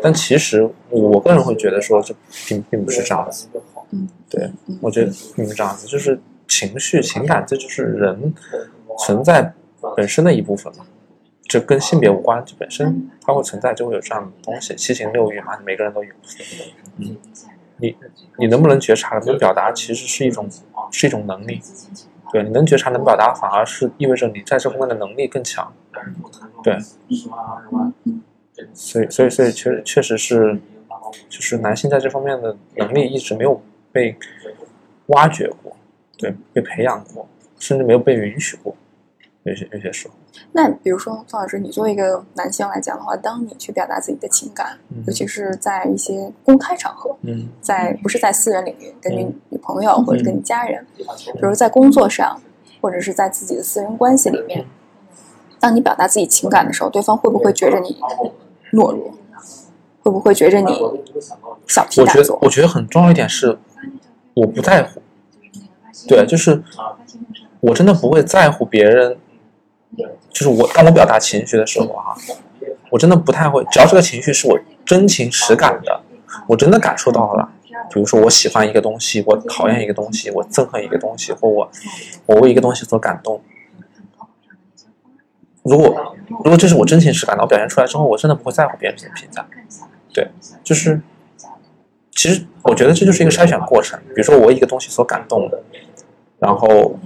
[0.03, 2.15] 但其实我个人会觉得说，这
[2.47, 3.49] 并并不是这样子。
[3.91, 4.51] 嗯，对，
[4.83, 8.35] 我觉得并不是这样子，就是情绪、情感，这就是人
[8.99, 9.55] 存在
[9.97, 10.85] 本身的一部分嘛。
[11.47, 16.11] 这跟性别无关，这本身它会存在，就会有这样的东西，七情六欲嘛，每个人都有。
[16.99, 17.17] 嗯，
[17.77, 17.95] 你
[18.39, 20.49] 你能不能觉察，能不能表达，其实是一种
[20.91, 21.61] 是一种能力。
[22.33, 25.73] 对，你能觉察、能表达，反而是意味着你在这方面的能力更强。
[26.63, 26.77] 对，
[28.73, 30.59] 所以所以所以确确实是，
[31.29, 34.17] 就是男性在这方面的能力一直没有被
[35.07, 35.77] 挖掘过，
[36.17, 38.75] 对，被培养过，甚至没有被允许过，
[39.45, 40.15] 有些有些时候。
[40.53, 52.41] 那比如说，宋老师，你作为一个男性来讲的话，当你去表达自己的情感，嗯尤其是在一些公开场合，嗯在不是在私人领域，跟你嗯女朋友或者跟你家人，比如在工作上，
[52.81, 54.65] 或者是在自己的私人关系里面，
[55.61, 57.97] 当你表达自己情感的时候，对方会不会觉着你
[58.73, 59.15] 懦弱？
[60.03, 60.73] 会不会觉着你
[61.67, 62.39] 小题我觉得大做？
[62.43, 63.59] 我觉得很重要一点是，
[64.35, 65.01] 我不在乎。
[66.07, 66.63] 对，就是
[67.61, 69.17] 我真的不会在乎别人，
[70.31, 72.17] 就是我当我表达情绪的时候哈、
[72.91, 76.01] 我真的不太会，只要这个情绪是我真情实感的，
[76.47, 77.49] 我真的感受到了。
[77.93, 81.71] 比如说我喜欢一个东西，我讨厌一个东西，我憎恨一个东西，或我
[82.27, 83.43] 我为一个东西所感动。
[85.63, 89.47] 如果如果这是我真情实感的，我表现出来之后，我真的不会在乎别人怎么评价。
[90.13, 90.31] 对，
[90.63, 91.01] 就是
[92.11, 93.99] 其实我觉得这就是一个筛选过程。
[94.09, 95.51] 比如说我为一个东西所感动，
[96.39, 96.99] 然后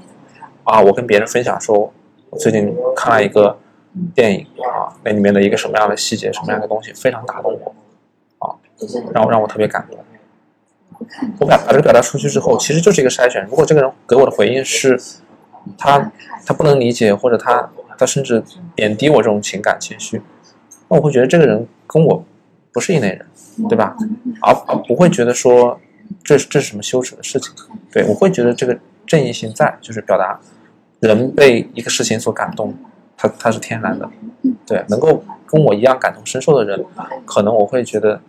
[0.65, 1.93] 啊，我跟别人分享说，
[2.31, 3.59] 我最近看了一个
[4.15, 7.75] 电影啊，那里面的一个什么样的细节，什么样的东西非常打动我
[8.47, 8.55] 啊，
[9.13, 9.99] 让我让我特别感动。
[11.39, 13.45] 我表把这个表达出去之后，其实就是一个筛选。
[13.47, 15.01] 如果这个人给我的回应是
[15.77, 16.11] 他
[16.45, 18.43] 他不能理解，或者他他甚至
[18.75, 20.21] 贬低我这种情感情绪，
[20.89, 22.25] 那我会觉得这个人跟我
[22.73, 23.27] 不是一类人，
[23.69, 23.97] 对吧？
[24.43, 25.81] 而而不会觉得说
[26.25, 27.53] 这是这是什么羞耻的事情，
[27.93, 30.39] 对我会觉得这个正义性在，就是表达
[31.01, 32.75] 人被一个事情所感动，
[33.17, 34.09] 他他是天然的，
[34.67, 36.85] 对，能够跟我一样感同身受的人，
[37.25, 38.21] 可能我会觉得，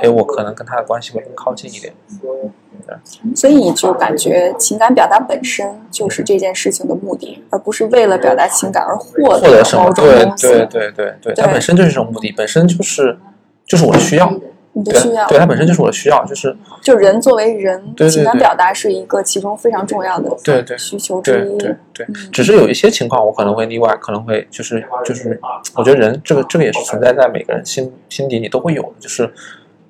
[0.00, 1.92] 哎，我可能跟他的关系会更靠近一点。
[2.22, 2.94] 对
[3.34, 9.90] 所以你就感觉情感表达本身就是这件事情的目的，而不是为了表达情感而获获得什么？
[9.92, 10.24] 对。
[10.38, 13.18] 对对对对，它本身就是这种目的，本身就是
[13.64, 14.45] 就是我的需要，对
[14.76, 21.58] 你的需要，对，它本身就是我的需要，就是就人作为人，对对对情感表达是一个其中非常重要的对对需求对之一。
[21.58, 25.40] 对对，只是有一些情况我可能会例外，可能会就是就是，
[25.74, 29.32] 我觉得人这个这个也是存在在每个人心心底里都会有的，就是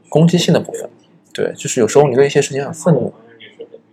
[0.08, 0.88] 攻击性的部分。
[1.34, 3.12] 对，就是有时候你对一些事情很愤怒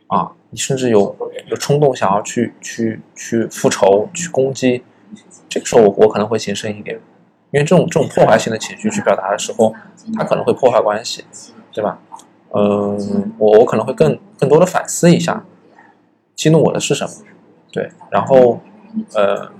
[0.06, 1.16] 啊，你甚至有
[1.48, 4.84] 有冲动想要去去去复仇、去攻击，
[5.50, 7.00] 这个时候我我可能会谨慎一点，
[7.54, 9.74] 因为这种这种破坏性的情绪去表达的时候，
[10.18, 11.24] 它可能会破坏关系，
[11.72, 12.00] 对吧？
[12.56, 15.46] 嗯，我我可能会更更多的反思一下，
[16.36, 17.12] 激怒我的是什么？
[17.72, 18.60] 对，然后
[19.14, 19.52] 呃，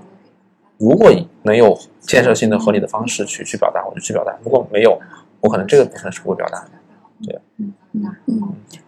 [0.78, 5.00] 如果能有建设性的、合理的方式去去表达，我就去表达；如果没有，
[5.40, 6.70] 我可能这个部分是不会表达的。
[7.24, 7.72] 对，嗯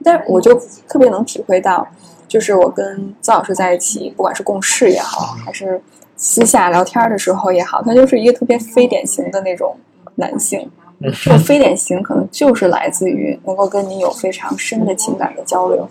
[0.03, 0.53] 但我就
[0.89, 1.87] 特别能体会到，
[2.27, 5.81] 就是我跟曾老师在一起，不管是共事也好，还是
[6.17, 9.77] 私下聊天的时候也好，他就是一个特别非典型的那种
[10.15, 10.71] 男性。
[10.99, 15.87] 这种非典型可能就是来自于能够跟你有非常深的情感的交流。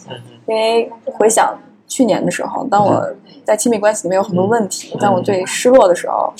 [0.47, 1.55] 因为回想
[1.87, 3.07] 去年的时候，当我
[3.43, 6.33] 在亲密关系里面有很多问题，当我最失落的时候，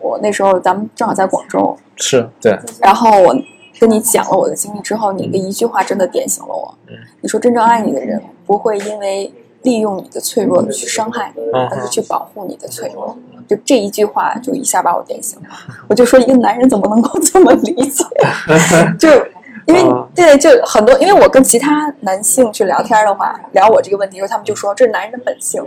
[0.00, 3.32] 我那时候咱们正好在广州，是对，然后我
[3.78, 6.74] 跟你讲了我的经历之后，你的一句话真的点醒了我。
[6.88, 9.32] 嗯你说真正爱你的人不会因为
[9.62, 13.16] 利用你的脆弱去伤害你，嗯而是去保护你的脆弱。
[13.48, 15.48] 就这一句话，就一下把我点醒了。
[15.88, 18.04] 我就说，一个男人怎么能够这么理解？
[18.98, 19.08] 就
[19.66, 25.62] 因为嗯对，就很多，因为我跟其他男性去聊天的话，聊我这个问题的时候，他们就说这是男人的本性，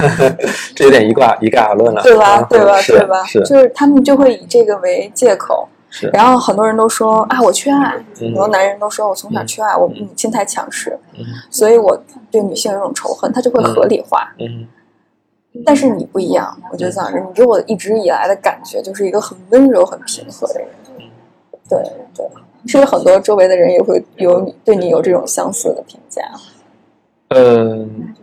[0.74, 2.40] 这有点一概一概而论了，对吧？
[2.40, 2.82] 嗯对吧？
[2.82, 3.22] 对吧？
[3.24, 8.26] 是就是他们就会以这个为借口，是，然后很多人都说啊，我缺爱，嗯。
[8.28, 11.24] 很多男人都说我从小缺爱，我母亲太强势，嗯。
[11.50, 14.32] 所以我对女性有种仇恨，他就会合理化。
[14.38, 14.66] 嗯。
[15.66, 20.68] 但是你不一样，我觉得蒋老师，你给我一直以来的感觉就是一个很温柔、很平和的人。
[21.68, 21.78] 对
[22.14, 22.26] 对，
[22.66, 26.22] 是不是很多周围的人也会有你对你有这种相似的评价？
[27.28, 28.14] 嗯，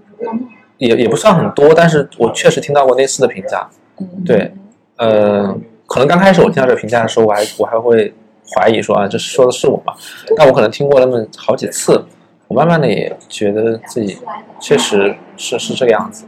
[0.77, 3.67] 也也不算很多，但是我确实听到过类似的评价。
[3.97, 4.53] 嗯，对，
[4.97, 5.55] 呃，
[5.89, 8.13] 可能刚开始我听到这个评价的时候，我还我还会
[8.55, 9.93] 怀疑说啊，这说的是我吗？
[10.37, 12.05] 但我可能听过那么好几次，
[12.47, 14.17] 我慢慢的也觉得自己
[14.59, 16.25] 确实是是这个样子。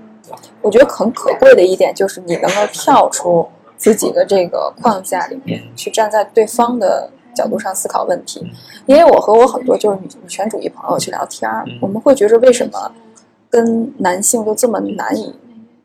[0.62, 3.48] 我觉得很可贵的一点就是你能够跳出
[3.78, 8.46] 自己的这个框架里面，去站在对方的角度上思考问题。
[8.88, 12.92] 因为我和我很多就是女女权主义朋友去聊天儿，我们会觉着为什么
[13.50, 15.36] 跟男性就这么难以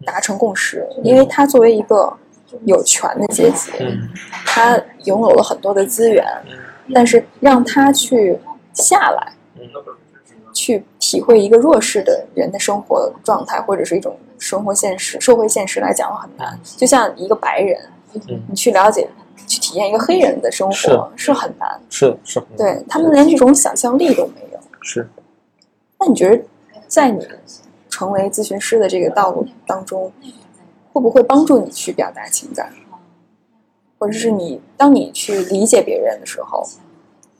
[0.05, 0.87] 达成共识？
[1.03, 2.13] 因为他作为一个
[2.65, 4.09] 有权的阶级，嗯。
[4.45, 6.25] 他拥有了很多的资源，
[6.95, 8.39] 但是让他去
[8.73, 9.33] 下来，
[10.53, 16.59] 去体会一个弱势的人的生活状态，或者是一种生活现实、社会现实来讲很难。
[16.65, 17.79] 就像一个白人，
[18.29, 18.43] 嗯。
[18.49, 19.09] 你去了解、
[19.47, 21.33] 去体验一个黑人的生活是。
[21.33, 22.43] 很难，是是。
[22.57, 24.59] 对他们连这种想象力都没有。
[24.81, 25.09] 是，
[25.99, 26.43] 那你觉得，
[26.87, 27.27] 在你
[27.91, 30.13] 成为咨询师的这个道路当中，
[30.97, 32.73] 会不会帮助你去表达情感，
[33.99, 36.67] 或者是你当你去理解别人的时候，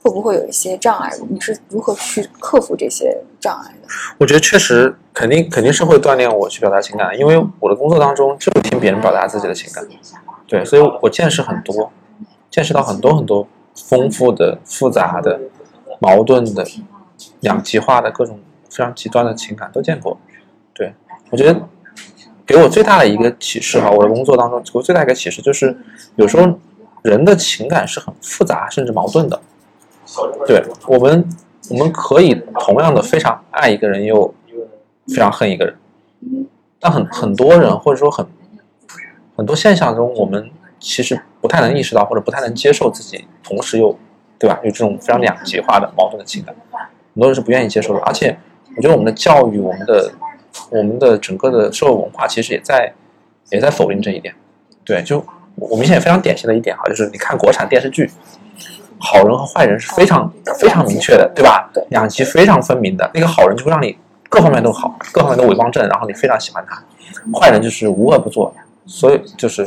[0.03, 1.11] 会不会有一些障碍？
[1.27, 3.87] 你是如何去克服这些障碍的？
[4.19, 9.83] 我觉得确实肯定肯定是会锻炼我去表达情感，因为我的工作当中就是听别人表达自己的情感，
[10.45, 11.91] 对，所以我见识很多，
[12.51, 15.39] 见识到很多很多丰富的、复杂的、
[15.99, 16.63] 矛盾的、
[17.39, 18.39] 两极化的各种
[18.69, 20.15] 非常极端的情感都见过。
[20.75, 20.93] 对
[21.31, 21.59] 我觉得
[22.47, 25.77] 给我最大的一个启示哈，我的工作当中给我最大一个启示就是，
[26.15, 26.57] 有时候
[27.03, 29.39] 人的情感是很复杂甚至矛盾的。
[30.47, 31.27] 对我们，
[31.69, 34.33] 我们可以同样的非常爱一个人，又
[35.07, 35.75] 非常恨一个人。
[36.79, 38.25] 但很很多人或者说很
[39.35, 43.97] 很多现象中，我们其实不太能意识到，或者不太能接受自己，同时又
[44.39, 44.57] 对吧？
[44.63, 47.99] 有这种非常两极化的矛盾的情感，很多人是不愿意接受的。
[48.01, 48.37] 而且，
[48.77, 50.09] 我觉得我们的教育，我们的
[50.69, 52.93] 我们的整个的社会文化，其实也在
[53.49, 54.33] 也在否定这一点。
[54.83, 55.23] 对，就
[55.55, 58.09] 我明显也非常典型的一点哈，就是你看国产电视剧，
[58.99, 61.69] 好人和坏人是非常非常明确的，对吧？
[61.73, 63.09] 对两极非常分明的。
[63.13, 63.97] 那个好人就会让你
[64.29, 66.75] 各方面都好，各方面都伪光正，然后你非常喜欢他；
[67.37, 68.53] 坏人就是无恶不作，
[68.85, 69.65] 所以就是，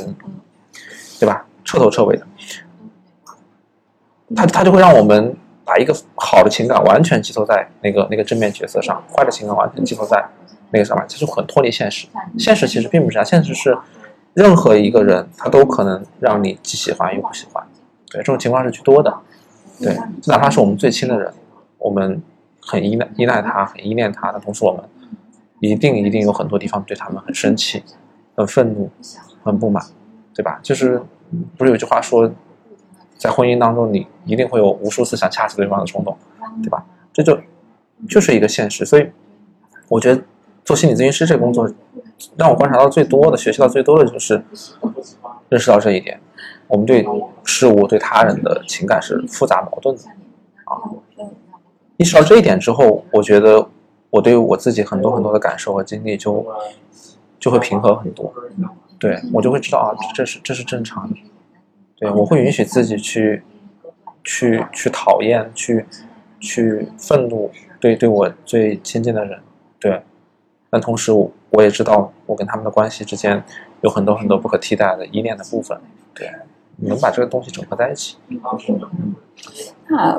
[1.19, 1.45] 对吧？
[1.65, 2.27] 彻头彻尾的。
[4.35, 10.25] 他他就会让我们把一个好的情感完全寄托在那个那个正面角色上，坏的情感完全寄托在
[10.71, 12.07] 那个什么，这就很脱离现实。
[12.39, 13.77] 现实其实并不是这样，现实是
[14.35, 17.65] 任何一个人他都可能让你既喜欢又不喜欢，
[18.11, 19.15] 对这种情况是居多的，
[19.79, 21.33] 对，哪怕是我们最亲的人，
[21.79, 22.23] 我们
[22.61, 24.83] 很依赖依赖他，很依恋他的同时，我们
[25.61, 27.83] 一定一定有很多地方对他们很生气、
[28.37, 28.91] 很愤怒、
[29.43, 29.85] 很不满，
[30.35, 30.61] 对吧？
[30.63, 31.03] 就是
[31.57, 32.31] 不是有句话说，
[33.17, 36.17] 在婚姻当中，你一定会有无数次想掐死对方的冲动，
[36.63, 36.85] 对吧？
[37.13, 37.39] 这就
[38.09, 39.11] 就是一个现实，所以
[39.89, 40.23] 我觉得
[40.71, 41.69] 做心理咨询师这个工作，
[42.37, 44.41] 让我观察到最多的、学习到最多的就是
[45.49, 46.21] 认识到这一点：
[46.69, 47.05] 我们对
[47.43, 50.03] 事物、对他人的情感是复杂矛盾的
[50.67, 50.79] 啊。
[51.97, 53.67] 意识到这一点之后，我觉得
[54.11, 56.47] 我对我自己很多很多的感受和经历就
[57.41, 58.33] 就会平和很多。
[58.97, 61.17] 对我就会知道啊，这是这是正常的。
[61.97, 63.43] 对我会允许自己去
[64.23, 65.85] 去去讨厌去。
[66.43, 69.39] 去愤怒，对对我最亲近的人，
[69.79, 70.01] 对，
[70.71, 73.43] 但同时我我也知道，我跟他们的关系之间
[73.81, 75.79] 有很多很多不可替代的依恋的部分，
[76.15, 76.31] 对，
[76.77, 78.17] 能把这个东西整合在一起。
[79.89, 80.17] 那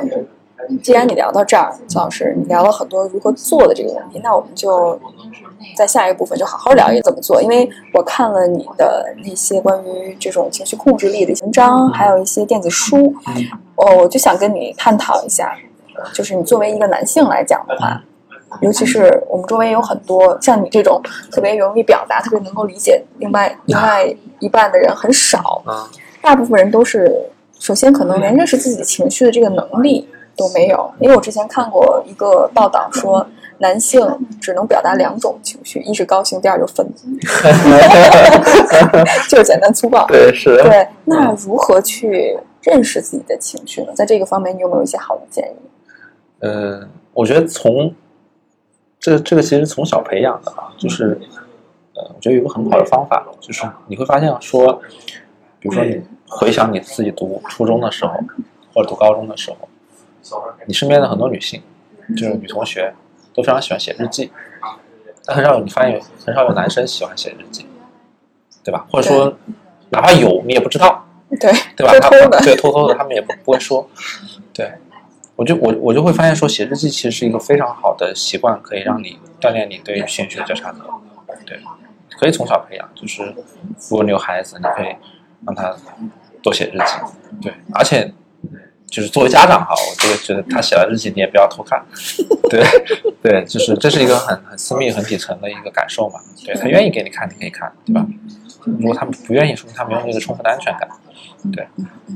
[0.84, 5.00] 既然你聊到这儿，姜老师，你聊了很多如何做的这个问题，那我们就
[5.76, 7.42] 在下一个部分就好好聊一怎么做。
[7.42, 13.12] 因为我看了你的那些关于这种情绪控制力的文章，还有一些电子书，
[13.76, 15.58] 哦，我就想跟你探讨一下。
[16.14, 18.02] 就是你作为一个男性来讲的话，
[18.60, 25.64] 尤其是我们周围有很多像你这种特别容易表达、特别能够理解另外另外一半的人很少。
[26.22, 27.12] 大部分人都是
[27.60, 30.92] 首先可能连认识自己情绪的这个能力都没有。
[31.00, 33.26] 因为我之前看过一个报道说，
[33.58, 34.02] 男性
[34.40, 37.18] 只能表达两种情绪，一是高兴，第二就愤怒，
[39.30, 40.06] 就是简单粗暴。
[40.08, 40.58] 对，是。
[40.64, 43.94] 对，那如何去认识自己的情绪呢？
[43.96, 45.56] 在这个方面，你有没有一些好的建议？
[46.40, 46.82] 呃，
[47.14, 47.94] 我觉得从
[49.02, 51.20] 这这个其实从小培养的啊，就是
[51.96, 54.80] 呃，我觉得有个很好的方法，就是你会发现说，
[55.60, 58.14] 比如说你回想你自己读初中的时候，
[58.74, 59.68] 或者读高中的时候，
[60.68, 61.64] 你身边的很多女性，
[62.16, 62.94] 就是女同学，
[63.34, 64.32] 都非常喜欢写日记，
[65.26, 67.66] 但很少有你发现有很少有男生喜欢写日记，
[68.64, 68.86] 对吧？
[68.92, 69.34] 或者说
[69.90, 71.04] 哪怕有你也不知道，
[71.40, 71.94] 对对吧？
[72.00, 73.90] 偷偷的，对偷偷的，他们也不不会说，
[74.54, 74.72] 对。
[75.42, 80.92] 我就我我就会发现说写日记其实是一个非常好的习惯，可以让你锻炼你对兴趣的觉察能力。
[81.48, 81.60] 对，
[82.12, 82.88] 可以从小培养。
[82.94, 83.24] 就是
[83.90, 84.96] 如果你有孩子，你可以
[85.44, 85.76] 让他
[86.44, 86.94] 多写日记。
[87.42, 88.14] 对，而且
[88.86, 91.84] 就是作为家长哈，我就会觉得他写了日记你也不要偷看。
[92.48, 92.64] 对
[93.24, 96.20] 对，就是这是一个很很私密、很底层的一个感受嘛。
[96.46, 98.06] 对他愿意给你看，你可以看，对吧？
[98.64, 100.88] 如果他们不愿意，说明他没有那个充分的安全感。
[101.52, 101.68] 对，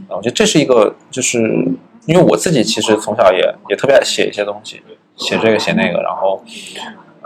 [0.09, 1.67] 我觉得这是一个就是。
[2.06, 4.82] 因为我自己其实从小也也特别爱写一些东西，
[5.15, 6.44] 写这个写那个，然后，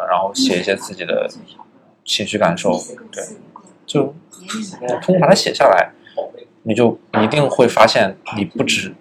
[0.10, 1.30] 然后写一些自己的
[2.06, 2.80] 情绪感受，
[3.12, 3.24] 对，
[3.86, 4.14] 就
[5.02, 5.92] 通过把它写下来，
[6.64, 8.96] 你就一定会发现你不只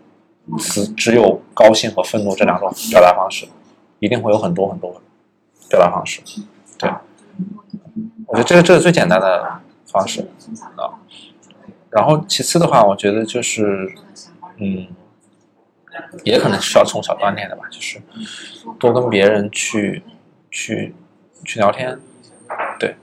[0.59, 3.47] 只只有高兴和愤怒这两种表达方式，
[4.01, 5.01] 一定会有很多很多
[5.71, 6.21] 表达方式，
[6.77, 6.91] 对，
[8.27, 10.23] 我觉得这个这是最简单的方式
[10.75, 10.91] 啊，
[11.91, 13.95] 然后其次的话，我觉得就是
[14.57, 14.89] 嗯。
[16.25, 18.01] 也可能需要从小锻炼的吧，就是
[18.79, 20.03] 多跟别人去
[20.51, 20.95] 去
[21.45, 21.99] 去聊天。
[22.79, 22.95] 对，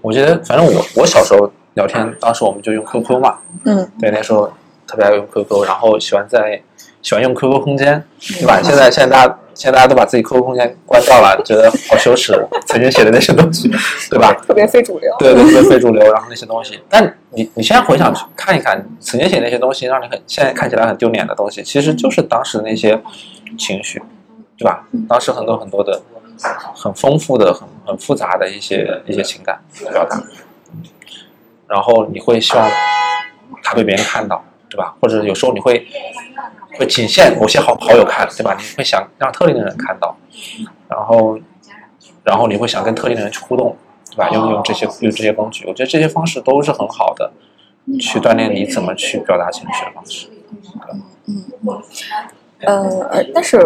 [0.00, 4.52] 我觉得反正我我小时候聊天，当时我们就用 QQ 嘛，嗯，对，那时候
[4.86, 6.62] 特别爱用 QQ，然后喜欢在
[7.06, 8.60] 喜欢用 QQ 空间，对吧？
[8.60, 9.38] 现在现在大家。
[9.56, 12.34] 现在大家都把自己 QQ 空间关掉了，觉得好羞耻。
[12.66, 13.70] 曾经写的那些东西，
[14.10, 14.30] 对吧？
[14.46, 15.10] 特别非主流。
[15.18, 16.12] 对对对，非主流。
[16.12, 23.00] 然后那些东西，但你你现在回想去看一看，曾经写那些东西，让你很现在看起来很丢脸的东西，其实就是当时那些
[23.58, 24.02] 情绪，
[24.58, 24.86] 对吧？
[25.08, 26.02] 当时很多很多的
[26.74, 29.58] 很丰富的、很很复杂的一些一些情感
[29.90, 30.22] 表达。
[31.66, 32.70] 然后你会希望
[33.62, 34.94] 他被别人看到，对吧？
[35.00, 35.86] 或者有时候你会。
[36.78, 38.56] 会仅限某些好好友看，对吧？
[38.58, 40.16] 你会想让特定的人看到，
[40.88, 41.38] 然后，
[42.22, 43.76] 然后你会想跟特定的人去互动，
[44.10, 44.28] 对吧？
[44.30, 47.30] 用用这些用这些工具，我觉得这些方式都是很好的，
[48.00, 50.28] 去锻炼你怎么去表达情绪的方式。
[51.26, 51.82] 嗯嗯
[52.60, 53.58] 呃，但是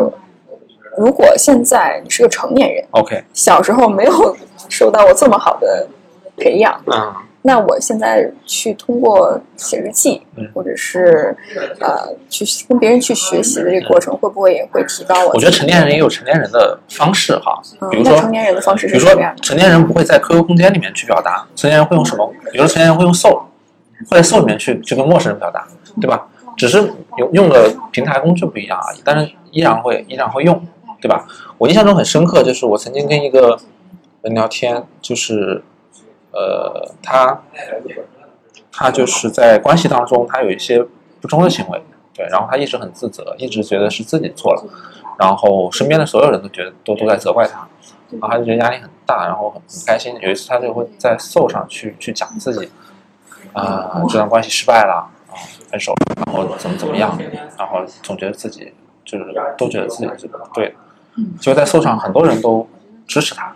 [0.96, 4.36] 如果现在你是个成年人，OK，小时候没有
[4.68, 5.86] 受到过这么好的
[6.36, 7.14] 培养，嗯。
[7.42, 10.20] 那我现在去通过写日记，
[10.52, 11.34] 或者是
[11.80, 15.32] 呃去跟别人去学习的这个过程，会不会也会提高我？
[15.32, 17.58] 我觉得成年人也有成年人的方式哈，
[17.90, 19.34] 比如说成年人的方式是什么样？
[19.40, 22.30] 成年人不会在 QQ 空间里面去表达，成年人会用什么？
[22.52, 23.44] 比如说成年人会用 Soul，
[24.10, 25.66] 会在 Soul 里面去去跟陌生人表达，
[25.98, 26.28] 对吧？
[26.58, 26.76] 只是
[27.16, 30.62] 用用的平台工具不一样而已，但是依然会依然会用，
[31.00, 31.26] 对吧？
[31.56, 33.58] 我印象中很深刻，就是我曾经跟一个
[34.20, 35.62] 人聊天，就是。
[36.32, 37.40] 呃，他
[38.72, 40.84] 他就是在关系当中，他有一些
[41.20, 41.82] 不忠的行为，
[42.14, 44.64] 对，然后他一直很自责，一直觉得是自己错了，
[45.18, 47.66] 然后身边的所有人都觉得都都在责怪他，
[48.10, 50.16] 然后他就觉得压力很大，然后很很开心。
[50.20, 52.70] 有一次他就会在 s o 上去去讲自己，
[53.52, 55.34] 啊、这段关系失败了啊，
[55.70, 57.18] 分手了，然后怎么怎么样，
[57.58, 58.72] 然后总觉得自己
[59.04, 59.24] 就是
[59.58, 60.74] 都觉得自己是不对的，
[61.40, 62.66] 就在 s o 上很多人都
[63.06, 63.54] 支持他，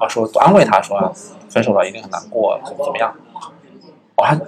[0.00, 1.12] 啊，说安慰他说、
[1.48, 3.14] 分手了一定很难过，怎么怎么样。
[4.14, 4.38] 我还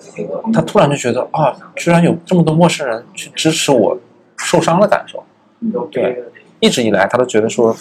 [0.52, 3.98] 他突然就觉得啊，居然有这么多陌生人去支持我
[4.36, 5.24] 受伤的感受。
[5.90, 6.22] 对，
[6.60, 7.74] 一直以来他都觉得说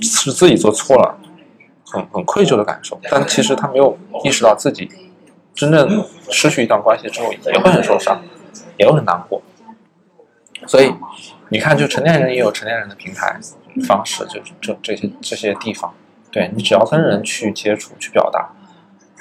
[0.00, 1.18] 是自己做错了，
[1.84, 2.98] 很很愧疚的感受。
[3.10, 4.90] 但其实他没有意识到自己
[5.54, 8.20] 真正失去一段关系之后也会很受伤，
[8.78, 9.40] 也会很难过。
[10.66, 10.92] 所以
[11.48, 13.38] 你看，就成年人也有成年人的平台
[13.86, 15.92] 方式，就这这些这些地方。
[16.30, 18.50] 对你只要跟人去接触、去表达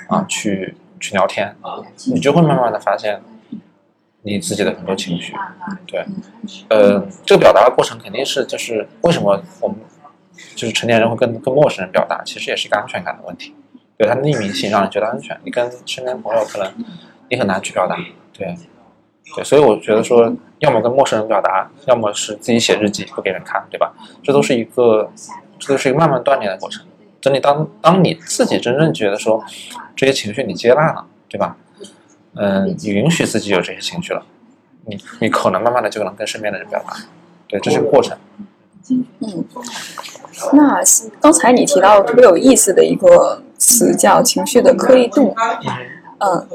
[0.08, 1.56] 啊，去去聊天，
[2.08, 3.22] 你就会慢慢的发现
[4.22, 5.34] 你自己的很多情绪。
[5.88, 6.06] 对，
[6.70, 9.78] 呃，这个表达的过程肯定是就是为什么我们
[10.56, 13.56] 就是成年人会跟跟陌生人表达，其实也是一个安全感的问题。
[13.98, 16.72] 对，它匿名性让你觉得安全，你跟身边朋友可能
[17.30, 17.98] 你很难去表达。
[18.32, 18.56] 对，
[19.36, 23.94] 对，所以我觉得说，要么跟陌生人表达，要么是自己写日记不给人看，对吧？
[24.24, 25.12] 这都是一个，
[25.60, 26.86] 这都是一个慢慢锻炼的过程。
[27.22, 29.44] 等你当当你自己真正觉得说
[29.96, 31.58] 这些情绪你接纳了，对吧？
[32.36, 34.24] 嗯，你允许自己有这些情绪了，
[34.86, 36.96] 你你可能慢慢的就能跟身边的人表达。
[37.48, 38.18] 对，这是个过程。
[38.90, 39.46] 嗯，
[40.54, 40.80] 那
[41.20, 45.36] 刚才你提到特别有意思的一个词叫情绪的颗粒度，
[46.20, 46.48] 嗯，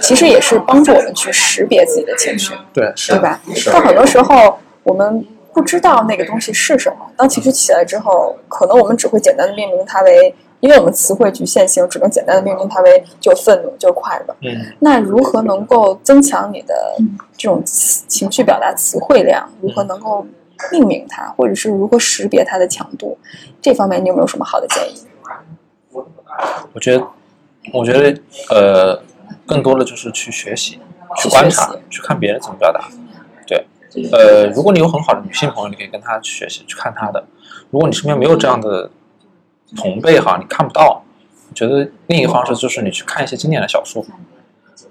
[0.00, 3.40] 其实也是帮助我们去识别自己的情绪，对，是对吧？
[3.72, 5.26] 但很多时候我们
[5.56, 14.36] 不知道那个东西是什么，当情绪起来之后，可能我们只会简单的命名它为，因为我们词汇局限性，只能简单的命名它为就愤怒，就快乐。
[14.42, 16.74] 嗯那如何能够增强你的
[17.38, 19.48] 这种情绪表达词汇量？
[19.62, 20.26] 如何能够
[20.70, 23.16] 命名它，或者是如何识别它的强度？
[23.62, 25.06] 这方面你有没有什么好的建议？
[26.74, 27.06] 我觉得，
[27.72, 29.02] 我觉得，呃，
[29.46, 30.78] 更多的就是去学习、
[31.16, 32.90] 去观察去看别人怎么表达。
[34.02, 37.24] 对，呃，如果你有很好的女性朋友，你可以跟她学习，去看她的。
[37.70, 38.90] 如果你身边没有这样的
[39.76, 41.02] 同辈哈，你看不到，
[41.48, 44.04] 我觉得另一个方式就是你去看一些经典的小说，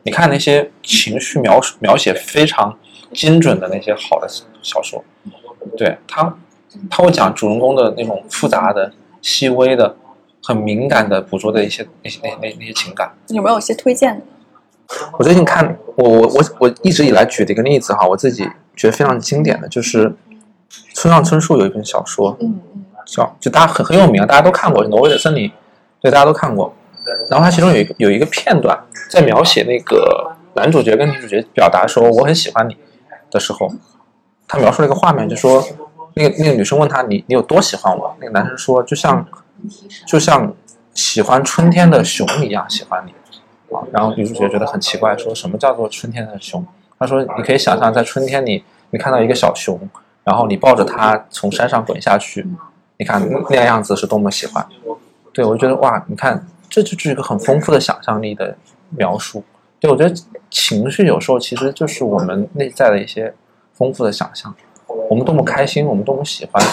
[0.04, 2.78] 你看那些情绪描述描写非常
[3.14, 4.28] 精准的那些好的
[4.62, 5.04] 小说，
[5.78, 6.38] 对他，
[6.90, 8.92] 他会讲主人公的那种复杂的、
[9.22, 9.96] 细微的、
[10.44, 13.14] 很敏感的捕捉的一些那些那那那些情感。
[13.30, 14.26] 有没有一些推荐的？
[15.18, 20.14] 我最近看，我我我我一直以来举的一个例子哈，我自己觉得非常经典的就是
[20.94, 25.48] 村上春树有一本小说嗯嗯叫，就大家很很有名啊，大家都看过《挪威的森林》，
[26.02, 26.74] 对，大家都看过。
[27.30, 28.78] 然后它其中有一个有一个片段，
[29.12, 32.76] 在描写那个男主角跟女主角表达说我很喜欢你
[33.30, 33.72] 的时候，
[34.48, 35.64] 他描述了一个画面，就说
[36.16, 38.16] 那个那个女生问他你你有多喜欢我？
[38.20, 39.24] 那个男生说就像
[40.08, 40.52] 就像
[40.96, 43.12] 喜欢春天的熊一样喜欢你
[43.76, 43.84] 啊。
[43.92, 46.66] 然后女主角觉得很奇怪，说什么叫做春天的熊？
[46.98, 49.80] 他说你可以想象在春天你你看到一个小熊，
[50.24, 52.46] 然后你抱着它从山上滚下去，
[52.98, 54.66] 你看那样子是多么喜欢。
[55.34, 58.56] 对我就觉得哇，你看这就是一个很丰富的想象力的
[58.90, 59.44] 描述。
[59.80, 60.16] 对我觉得
[60.50, 63.34] 情绪有时候其实就是我们内在的一些
[63.74, 64.54] 丰富的想象。
[65.10, 66.64] 我们多么开心，我们多么喜欢，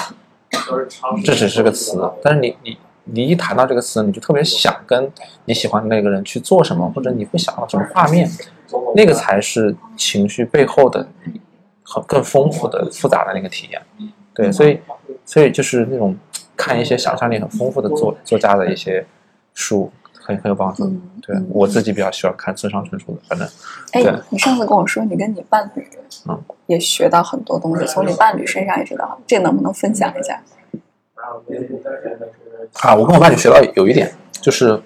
[1.25, 5.11] 这只是个词，但是你你你一谈到这个词，你就特别想跟
[5.45, 8.31] 你喜欢的那个人去做什么，或者你会想到什么画面，
[8.95, 11.07] 那个才是情绪背后的
[11.83, 13.83] 很更丰富的复杂的那个体验。
[14.35, 14.81] 对，所以
[15.25, 16.17] 所以就是那种
[16.57, 19.05] 看一些想象力很丰富的作作家的一些
[19.53, 20.85] 书，很很有帮助。
[20.85, 23.49] 嗯，对我自己比较喜欢看村上春树的，反正
[23.93, 25.87] 哎，你上次跟我说你跟你伴侣，
[26.29, 30.43] 嗯，也学到很多东西，从你伴侣身上也学到，这能不能分享一下？
[32.81, 34.11] 啊，我跟我伴侣学到有一点，
[34.41, 34.81] 就是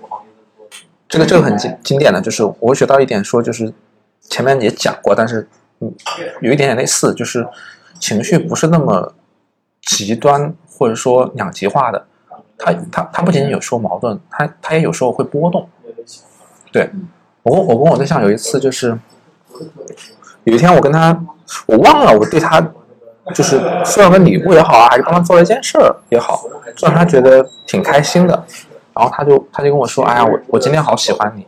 [1.17, 3.73] 这个这个很经经典的，就是我学到一点，说就是
[4.21, 5.49] 前面也讲过，但是
[5.81, 5.91] 嗯，
[6.43, 7.47] 有一点点类似，就是
[7.99, 9.15] 情绪不是那么
[9.83, 12.07] 极端或者说两极化的，
[12.59, 15.67] 它它它不仅仅有时候矛盾，它它也有时候会波动。
[16.71, 16.91] 对
[17.43, 18.99] 我跟我跟我对象有一次就是
[20.45, 21.19] 有一天我跟他
[21.65, 22.61] 我忘了我对他
[23.35, 26.45] 就是送了个礼物也好啊，还是帮他做了一件事儿也好，
[26.83, 28.45] 让他觉得挺开心的。
[28.97, 31.47] 然后他就他就跟我说：“哎呀，我我今天好喜欢你。”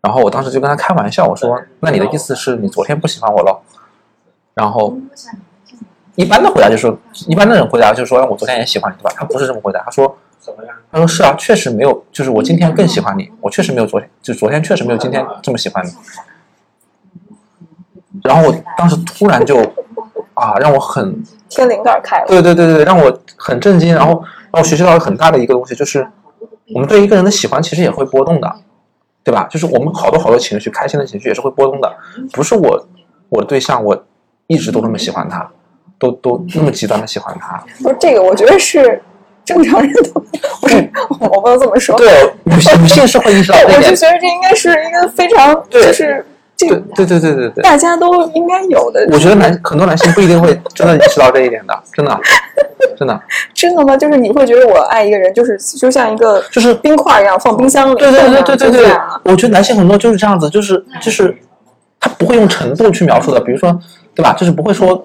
[0.00, 3.60] 然后我当时就跟他开玩笑，我说：“那你的意思是你昨天不喜欢我了？”
[4.54, 4.96] 然后
[6.14, 6.94] 一般的回答就是，
[7.26, 10.16] 一般的人回答就是说：“我昨天也喜欢你，对吧？”他不是这么回答，他说
[10.92, 15.90] ：“他说是啊，确实没有，就是我今天更喜欢你，我确实没有昨天，就昨天确实没有今天这么喜欢你。
[18.22, 19.58] 然后我当时突然就
[20.34, 22.26] 啊，让我很天灵盖开了。
[22.28, 26.06] 对对对对，让我很震惊，然后让我学习到了很大的一个东西，就是
[26.72, 28.50] 我们对一个人的喜欢其实也会波动的，
[29.22, 29.46] 对吧？
[29.50, 31.94] 就是我们好多好多情绪，开心的情绪也是会波动的，
[32.32, 32.86] 不是我
[33.28, 34.04] 我的对象我
[34.46, 35.46] 一直都那么喜欢他，
[35.98, 37.62] 都都那么极端的喜欢他。
[37.82, 39.02] 不是这个，我觉得是
[39.44, 40.20] 正常人都
[40.60, 40.90] 不是，
[41.20, 41.96] 我不能这么说。
[41.98, 46.24] 对，女性女性是会意识到我就，觉得这应该是一个非常，就是
[46.56, 47.62] 这对个对对对对对。
[47.62, 49.06] 大家都应该有的。
[49.12, 52.20] 我觉得男很多男性不一定会 真的意识到这一点的，真的，
[52.96, 53.20] 真的，
[53.54, 53.96] 真的吗？
[53.96, 61.36] 就是你会觉得我爱一个人，就是就像一个就是冰块一样放冰箱里，对对对对对对啊，我觉得男性很多就是这样子，就是就是
[61.98, 63.76] 他不会用程度去描述的，比如说
[64.14, 64.32] 对吧？
[64.34, 65.02] 就是不会说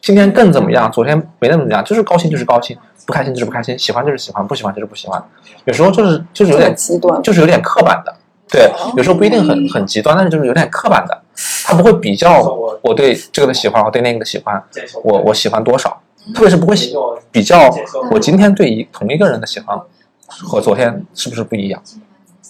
[0.00, 2.76] 今天更怎么样，昨天没那么怎么样，就是高兴就是高兴，
[3.06, 5.20] 不开心就是不开心，喜欢就是喜欢，不喜欢就是不喜欢。
[5.64, 7.20] 有时候就是就是有点极端。
[7.22, 8.12] 就是有点刻板的，
[8.52, 11.22] 对，有时候不一定很很极端，但是就是有点刻板的，
[11.64, 12.42] 他不会比较
[12.82, 14.62] 我对这个的喜欢，我对那个的喜欢，
[15.02, 16.02] 我我喜欢多少，
[16.34, 16.94] 特别是不会喜
[17.30, 17.74] 比较
[18.10, 19.80] 我今天对一同一个人的喜欢
[20.26, 21.82] 和昨天是不是不一样，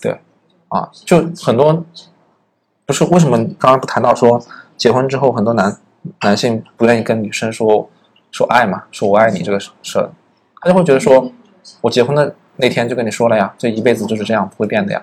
[0.01, 0.19] 对，
[0.69, 1.85] 啊，就很多
[2.85, 4.43] 不是为什么刚刚不谈到说
[4.77, 5.79] 结婚之后很多男
[6.23, 7.89] 男性不愿意跟女生说
[8.33, 10.11] 说爱嘛，说我爱你这个事儿，
[10.61, 11.31] 他就会觉得说
[11.81, 15.03] 我结婚的那天就跟你说了呀，这一辈子就是这样不会变的呀，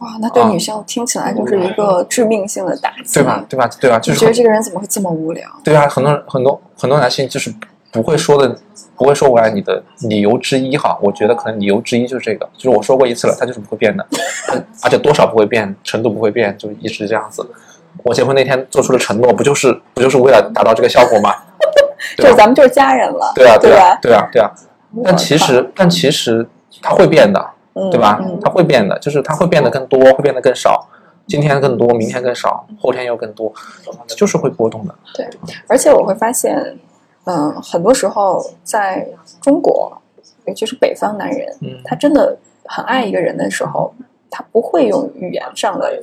[0.00, 3.44] 哇，那对啊女性听起来就是一个致命性的打击，对吧？？
[3.48, 3.70] 对吧？
[3.80, 3.98] 对吧？
[3.98, 5.48] 就是你觉得这个人怎么会这么无聊？
[5.62, 7.52] 对啊，很多很多很多男性就是
[7.92, 8.56] 不会说的，
[8.96, 14.04] 不会说我爱你的理由之一哈，我觉得可能理由之一就是这个，就是我说过一次了，他就是不会变的，
[14.82, 17.48] 而且多少不会变，程度不会变，就一直这样子。
[18.02, 21.32] 我结婚那天做出的承诺，不就是不就是为了达到这个效果吗？
[22.18, 23.98] 就是咱们就是家人了，对啊，啊对啊，？
[24.02, 24.50] 对啊，对啊。
[25.04, 26.46] 但其实，但其实
[26.82, 27.53] 他会变的，嗯
[27.90, 28.38] 对吧嗯？
[28.42, 30.88] 它会变的，就是它会变得更多，会变得更少。
[31.26, 33.50] 今天更多，明天更少，后天又更多，
[34.08, 34.94] 就是会波动的。
[35.14, 35.26] 对
[35.66, 36.54] 而且我会发现，
[37.24, 39.08] 嗯、很多时候在
[39.40, 39.90] 中国，
[40.46, 43.94] 尤其是北方男人，嗯他真的很爱一个人的时候，
[44.30, 45.98] 他不会用语言上的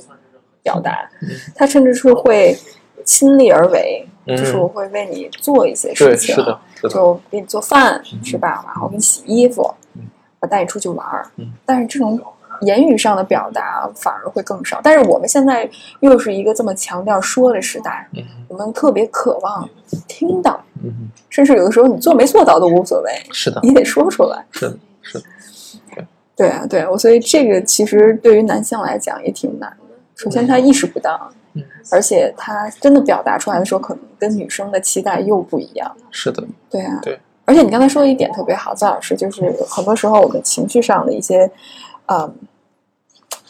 [0.60, 1.08] 表达，
[1.54, 2.58] 他甚至是会
[3.04, 8.64] 亲力而为，嗯就是我会为你做一些，事情，是的，是的，就给你做饭，是吧？
[8.66, 9.81] 然后给你洗衣服嗯，
[10.42, 11.50] 我带你出去玩儿嗯。
[11.64, 12.20] 但是这种
[12.60, 14.80] 言语上的表达反而会更少。
[14.84, 15.68] 但是我们现在
[16.00, 19.68] 又是一个这么强调说的时代，嗯我们特别渴望
[20.06, 24.44] 听到，嗯，甚至有的时候你做没做到都无所谓，是的，你得说出来。
[24.50, 25.24] 是的，是的，
[26.36, 29.94] 对啊，对啊，我所以这个其实对于男性来讲也挺难的。
[30.14, 35.90] 首先他意识不到嗯，而且他真的表达出来的时候，可能跟女生的期待又不一样。
[36.10, 37.18] 是的，对啊，对。
[37.44, 41.50] 而且你刚才说的一点特别好，赵老师，就是很多时候我们情绪上的一些，
[42.06, 42.34] 嗯，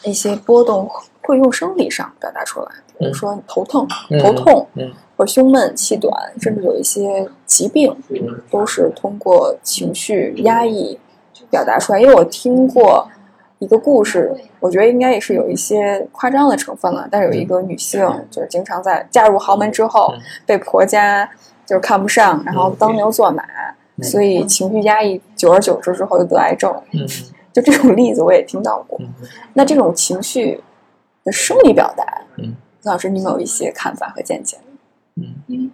[0.03, 0.89] 一些波动
[1.21, 2.67] 会用生理上表达出来，
[2.97, 8.41] 比如说头疼、嗯头痛，嗯或者胸闷、气短，甚至有一些疾病，嗯。
[8.49, 10.99] 都是通过情绪压抑
[11.51, 12.01] 表达出来。
[12.01, 13.07] 因为我听过
[13.59, 17.07] 一个故事，我觉得应该也是有一些夸张的成分了。
[17.11, 21.29] 但是有一个女性，就是经常在嫁入豪门之后嗯，被婆家
[21.65, 23.43] 就是看不上，然后当牛做马，
[24.01, 26.73] 所以情绪压抑，久而久之之后就得癌症。
[26.91, 27.07] 嗯。
[27.53, 28.97] 就这种例子我也听到过。
[28.99, 29.13] 嗯。
[29.53, 30.59] 那这种情绪
[31.23, 32.03] 的生理表达，
[32.37, 35.23] 嗯，老师你们有一些看法和见解吗？
[35.47, 35.71] 嗯，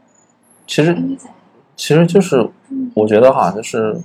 [0.68, 0.96] 其实
[1.78, 2.50] 其实就是
[2.94, 3.98] 我觉得哈，就是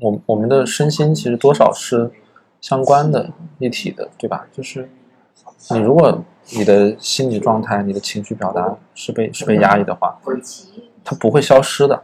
[0.00, 2.08] 我我们的身心其实多少是
[2.60, 4.46] 相关的一体的，对吧？
[4.52, 4.88] 就是
[5.70, 10.16] 你如果你的心理状态、你的情绪表达是被是被压抑的话，
[11.02, 12.00] 它不会消失的，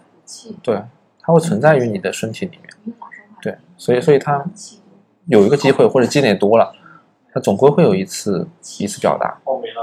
[0.61, 0.83] 对，
[1.23, 2.95] 它会存在于你的身体里面，
[3.41, 4.45] 对，所以所以它
[5.27, 6.75] 有一个机会或者积累多了，
[7.33, 8.47] 它总归会有一次
[8.79, 9.39] 一次表达，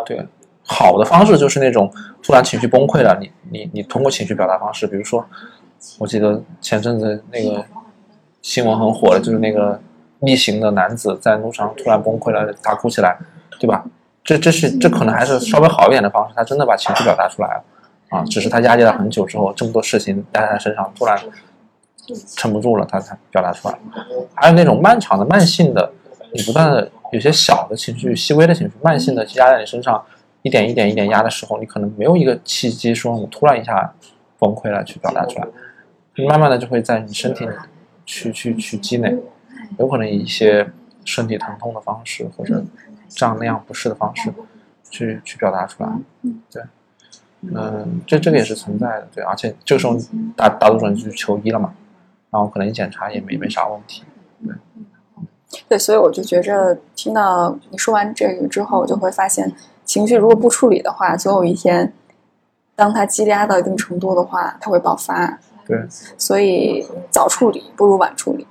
[0.05, 0.27] 对。
[0.71, 5.25] 好的方式就是那种突然情绪崩溃了，你你你通过情绪表达方式，比如说，
[5.97, 7.65] 我记得前阵子那个
[8.43, 9.81] 新闻很火的，就是那个
[10.19, 13.17] 逆行的男子在路上突然崩溃了，大哭起来，
[13.59, 13.83] 对吧？
[14.23, 17.63] 这这是这可能还是稍微好一点的方式，他真的把情绪表达出来了
[18.09, 21.17] 啊，只是他压抑了很久之后，这么多事情压在他身上，突然
[22.35, 23.79] 撑不住了，他才表达出来。
[24.35, 25.91] 还有那种漫长的、慢性的，
[26.33, 30.03] 你不断的有些小的情绪、细微的情绪，慢性的压在你身上。
[30.41, 33.93] 一点一点一点压的时候，你可能没有一个契机说我突然一下
[34.39, 35.45] 崩溃了去表达出来，
[36.15, 37.51] 你慢慢的就会在你身体里
[38.05, 39.17] 去去去积累，
[39.77, 40.71] 有可能以一些
[41.03, 42.63] 身体疼痛的方式或者
[43.09, 44.33] 这样那样不适的方式
[44.89, 45.89] 去去表达出来，
[46.49, 46.63] 对，
[47.41, 49.95] 嗯，这这个也是存在的，对，而且这个时候
[50.35, 51.73] 大大多数人就去求医了嘛，
[52.29, 54.03] 然后可能一检查也没没啥问题，
[54.45, 54.53] 对，
[55.69, 59.51] 对，所以我就觉着听到你说完这个之后，我就会发现，
[59.85, 61.93] 情绪如果不处理的话，总有一天，
[62.75, 65.39] 当它积压到一定程度的话，它会爆发。
[65.65, 65.77] 对，
[66.17, 68.45] 所以早处理不如晚处理。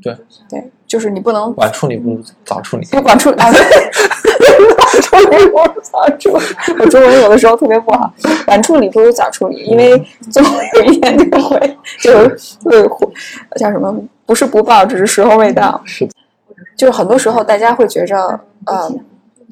[0.00, 0.16] 对
[0.48, 2.86] 对，就是你不能晚处理不如早处理。
[2.86, 3.54] 不 晚处理，啊、晚
[5.02, 6.44] 处理不如早处理。
[6.80, 8.12] 我中文有的时候特别不好，
[8.46, 9.96] 晚处理不如早处理，因为
[10.30, 10.42] 总
[10.74, 12.12] 有一天就会就
[12.88, 13.12] 会
[13.56, 13.94] 叫什么？
[14.26, 15.80] 不是不报，只是时候未到。
[15.84, 16.08] 是。
[16.76, 18.16] 就是很多时候，大家会觉着，
[18.66, 18.92] 呃，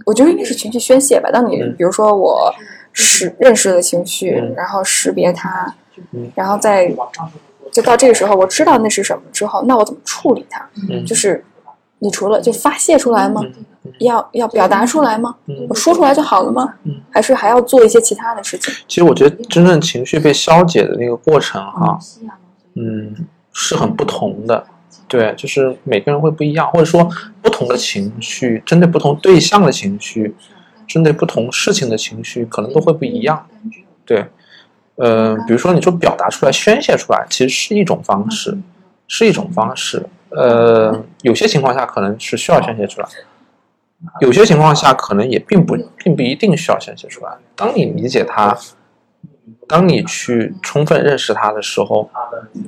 [0.04, 1.30] 我觉得应该是情绪宣泄吧。
[1.32, 2.52] 当你比如说我
[2.92, 5.74] 识认识了情绪，然后识别它，
[6.34, 6.92] 然后再
[7.72, 10.68] 就到这个时候，我知道那是什么之后，那我怎么处理它？
[11.06, 11.44] 就是
[11.98, 13.42] 你除了就发泄出来吗？
[13.98, 15.34] 要要表达出来吗？
[15.68, 16.74] 我说出来就好了吗？
[17.10, 18.72] 还是还要做一些其他的事情？
[18.88, 21.98] 其实我觉得，真正情绪被消解的那个过程，哈，
[22.74, 23.14] 嗯，
[23.52, 24.64] 是很不同的。
[25.08, 27.08] 对，就是每个人会不一样，或者说
[27.40, 30.34] 不同的情绪，针对不同对象的情绪，
[30.86, 33.46] 针对不同事情的情绪，可能都会不一样。
[34.04, 34.26] 对，
[34.96, 38.58] 呃，比如说你说表达出来、宣泄出来，其实是一种方式，
[39.06, 40.04] 是一种方式。
[40.30, 43.06] 呃，有些情况下可能是需要宣泄出来，
[44.20, 47.32] 有些情况下可能也并不并不一定需要宣泄出来。
[47.54, 48.56] 当你理解它。
[49.68, 52.08] 当你去充分认识他的时候，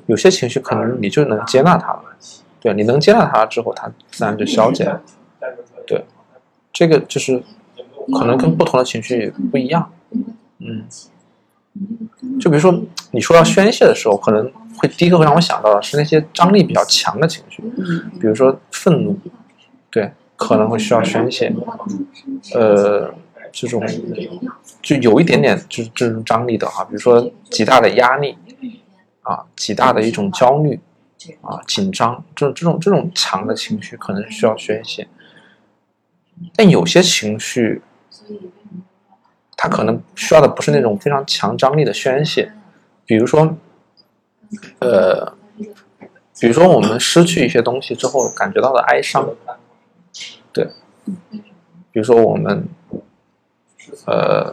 [0.06, 2.02] 有些情绪可能你就能接纳他了。
[2.58, 5.00] 对，你能接纳他之后，他自然就消解了。
[5.86, 6.04] 对，
[6.72, 7.40] 这个就是
[8.18, 9.92] 可能跟不同的情绪不一样。
[10.58, 10.84] 嗯，
[12.40, 12.76] 就比如说
[13.12, 17.62] 你说要宣泄的时候，可能会第一个会让我想到的是那些张力比较强的情绪，
[18.20, 19.16] 比如说愤怒，
[19.88, 21.54] 对，可能会需要宣泄。
[22.54, 23.12] 呃。
[23.50, 23.82] 这种
[24.82, 28.36] 就有一点点就是这种张力的哈，比如说极大的压力
[29.22, 30.78] 啊，极大的一种焦虑
[31.40, 35.08] 啊，紧张，这种这种这种强的情绪可能需要宣泄。
[36.54, 37.80] 但有些情绪，
[39.56, 42.52] 它可能需要的不是那种非常强张力的宣泄，
[43.06, 43.56] 比如说，
[44.80, 45.32] 呃，
[46.38, 49.26] 比如说我们失去一些东西之后感觉到的哀伤，
[50.52, 50.68] 对，
[51.92, 52.68] 比如说我们。
[54.04, 54.52] 呃，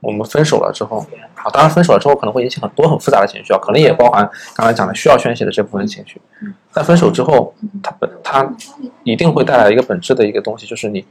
[0.00, 0.98] 我们分手了之后，
[1.36, 6.20] 啊，当然分手了之后可能会引起很多很复杂的情绪啊，可能也包含刚才讲的需要宣泄的这部分情绪。
[6.72, 8.52] 但分手之后，它本它
[9.04, 11.06] 一定会带来一个本质的一个东西，就是你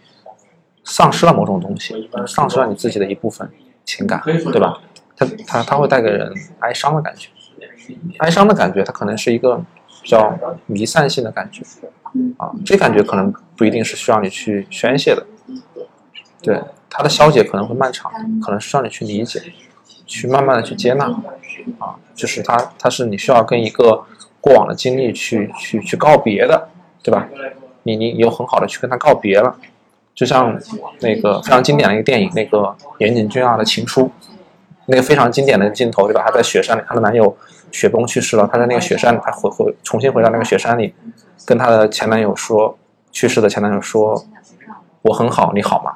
[0.84, 3.50] 丧失了某种东西，丧失了你自己的一部分
[3.86, 4.82] 情感，对吧？
[5.16, 7.30] 它它它会带给人哀伤的感觉，
[8.18, 9.56] 哀伤的感觉，它可能是一个
[10.02, 11.64] 比较弥散性的感觉，
[12.38, 15.26] 啊，这感觉可能不一定是需要你去宣泄的，
[16.42, 16.60] 对。
[16.98, 18.10] 它的消解可能会漫长，
[18.40, 19.42] 可能需要你去理解，
[20.06, 21.08] 去慢慢的去接纳，
[21.78, 24.02] 啊，就是它，它是你需要跟一个
[24.40, 26.70] 过往的经历去去去告别的，
[27.04, 27.28] 对吧？
[27.84, 29.54] 你你有很好的去跟他告别了，
[30.14, 30.58] 就像
[31.02, 34.10] 那个非常经典的一个电影，那个岩井俊二的情书，
[34.86, 36.24] 那个非常经典的镜头，对吧？
[36.26, 37.36] 她在雪山里，她的男友
[37.74, 40.94] 雪崩去世了，她在那个雪山，她回回重新回到那个雪山里，
[41.46, 42.78] 跟她的前男友说，
[43.12, 44.24] 去世的前男友说，
[45.02, 45.96] 我很好，你好吗？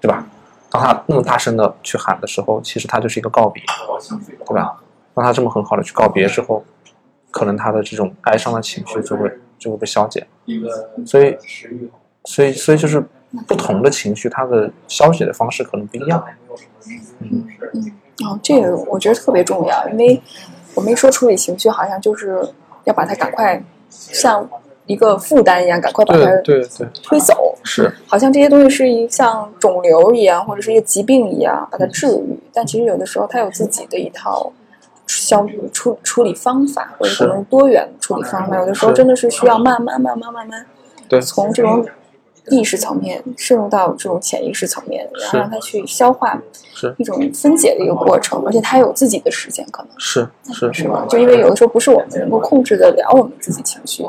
[0.00, 0.26] 对吧？
[0.70, 3.62] 当她那么大声的去喊的时候，其实她就是一个告别，
[4.46, 4.80] 对吧？
[5.14, 6.64] 当她这么很好的去告别之后，
[7.30, 10.26] 可能她的这种哀伤的情绪就会就会被消解。
[11.06, 11.36] 所以，
[12.24, 13.04] 所以，所以就是
[13.46, 16.24] 不同的情绪，它的消解的方式可能不一样。
[17.20, 17.92] 嗯嗯，
[18.24, 20.20] 哦，这个我觉得特别重要，因为
[20.74, 22.44] 我没说处理情绪，好像就是
[22.84, 24.48] 要把它赶快像。
[24.86, 26.86] 一个负担一样，赶快把它对对。
[27.02, 27.92] 推走，是。
[28.06, 32.38] 好像这些东西是一像肿瘤一样，或者是一个疾病一样，把它治愈。
[32.52, 34.52] 但其实有的时候它有自己的一套
[35.06, 38.58] 消处处理方法，或者可能多元处理方法。
[38.58, 40.66] 有的时候真的是需要慢慢慢慢慢慢，
[41.08, 41.86] 对，从这种。
[42.48, 46.36] 意识层面渗入到这种潜意识层面，然后让他去消化，
[46.74, 51.06] 是一种分解的一个过程，而且他有自己的时间，可能是是是吧？
[51.08, 54.04] 就因为有的时候不是我们能够控制得了我们自己情绪，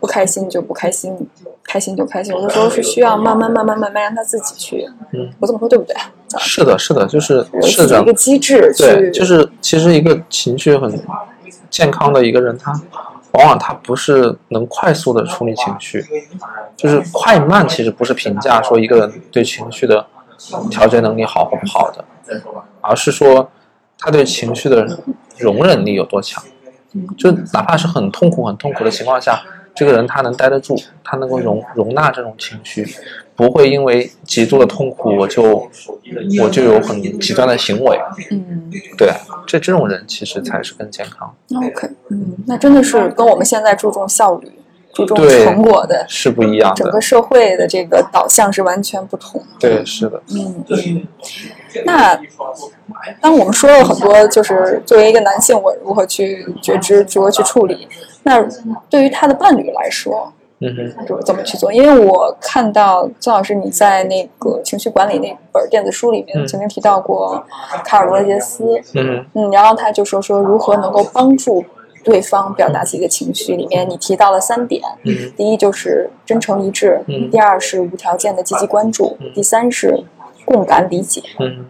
[0.00, 1.16] 不开心就不开心，
[1.62, 4.84] 开心就开心，有的时候是需要慢慢慢慢慢慢让他自己去。
[5.12, 5.94] 嗯，我这么说对不对？
[6.40, 8.74] 是的，是的，就是是的一个机制。
[8.76, 10.92] 对，就是其实一个情绪很
[11.70, 12.72] 健康的一个人，他。
[13.36, 16.04] 往往他不是能快速的处理情绪，
[16.76, 20.06] 就是快慢其实不是评价说一个人对情绪的
[20.70, 22.04] 调节能力好或不好的，
[22.80, 23.50] 而是说
[23.98, 24.86] 他对情绪的
[25.38, 26.42] 容忍力有多强。
[27.18, 29.42] 就哪怕是很痛苦、很痛苦的情况下，
[29.74, 30.74] 这个人他能待得住，
[31.04, 32.86] 他能够容容纳这种情绪，
[33.36, 35.68] 不会因为极度的痛苦我就
[36.42, 37.98] 我就有很极端的行为。
[38.30, 39.12] 嗯，对，
[39.46, 41.32] 这这种人其实才是更健康。
[41.54, 44.50] OK，嗯，那真的是跟我们现在注重效率、
[44.94, 47.00] 注重成果的，是不一样的整个。
[47.00, 49.42] 社会的这个导向是完全不同。
[49.60, 51.06] 对，是的，嗯嗯。
[51.84, 52.18] 那
[53.20, 57.86] 当我们说了很多，就是作为一个男性，我如何去觉知，如何去处理，
[58.22, 58.42] 那
[58.88, 60.94] 对于他的伴侣来说，嗯
[61.24, 61.72] 怎么去做？
[61.72, 67.44] 因为我看到曾老师你在那个情绪管理那本电子书里面嗯曾经提到过
[67.84, 71.64] 卡尔罗杰斯，嗯，嗯，然后他就说说如何能够帮助
[72.02, 73.54] 对方表达自己的情绪。
[73.56, 80.04] 里面你提到了三点，嗯第一就是真诚一致，嗯第二是无条件的积极关注，第三是
[80.44, 81.22] 共感理解。
[81.38, 81.66] 嗯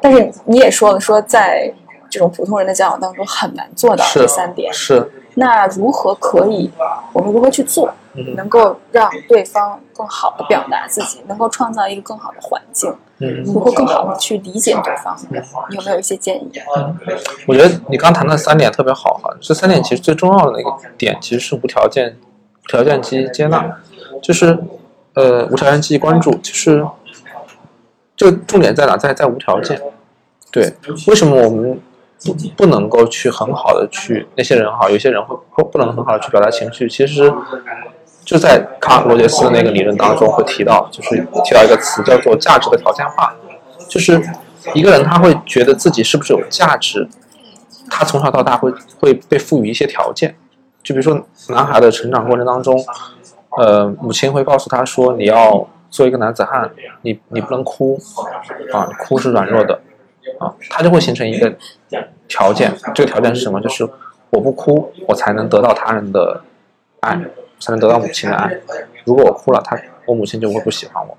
[0.00, 1.72] 但是你也说了，说在
[2.08, 4.72] 这种普通人的交往当中很难做到这三点。
[4.72, 6.68] 是，那如何可以？
[7.12, 12.92] 我们如何去做，嗯能够让对方更好的表达自己，能够创造一个更好的环境？
[13.20, 15.16] 嗯如何更好的去理解对方？
[15.70, 16.50] 你有没有一些建议？
[17.46, 22.16] 我觉得你刚谈的三点特别好哈，这三点其实最重要的那个点其实是无条件、
[22.68, 23.78] 条件积极接纳，
[24.22, 24.58] 就是
[25.14, 26.84] 呃无条件积极关注，就是
[28.16, 28.96] 这个重点在哪？
[28.96, 29.80] 在在无条件。
[30.50, 30.72] 对，
[31.06, 31.80] 为什么我们
[32.24, 37.32] 不不能够去很好的去那些人哈，有些人会不不能很好的去表达情绪，其实
[38.24, 43.32] 就在卡尔罗杰斯的那个理论当中会提到，就是提到一个词叫做价值的条件化，
[43.88, 44.20] 就是
[44.74, 47.08] 一个人他会觉得自己是不是有价值，
[47.88, 50.34] 他从小到大会会被赋予一些条件，
[50.82, 52.84] 就比如说男孩的成长过程当中，
[53.56, 56.70] 呃，母亲会告诉他说你要做一个男子汉，
[57.02, 57.98] 你你不能哭，
[58.72, 59.80] 啊，哭是软弱的，
[60.38, 61.54] 啊，他就会形成一个
[62.28, 63.60] 条件，这个条件是什么？
[63.60, 63.88] 就是
[64.30, 66.42] 我不哭，我才能得到他人的
[67.00, 67.18] 爱，
[67.58, 68.50] 才能得到母亲的爱。
[69.04, 71.16] 如果我哭了，他我母亲就会不喜欢我，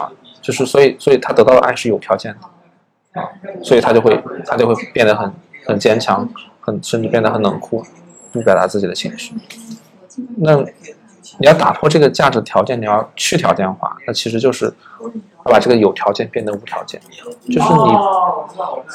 [0.00, 3.28] 啊，就是所以所以他得到的爱是有条件的，啊，
[3.62, 5.32] 所以他就会他就会变得很
[5.66, 6.28] 很坚强，
[6.60, 7.82] 很甚至变得很冷酷，
[8.30, 9.34] 不表达自己的情绪。
[10.36, 10.64] 那
[11.38, 14.72] 你要打破这个价值条件，你要去条件化，那其实就是
[15.02, 17.00] 要把这个有条件变得无条件，
[17.46, 17.92] 就是你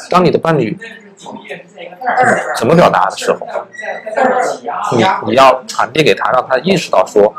[0.09, 1.35] 当你的伴侣嗯
[2.55, 3.39] 怎么表达的时候，
[4.95, 7.33] 你你要传递给他，让他意识到说，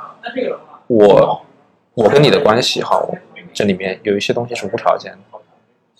[0.87, 1.43] 我
[1.95, 3.03] 我跟你的关系哈，
[3.55, 5.19] 这里面有一些东西是无条件的，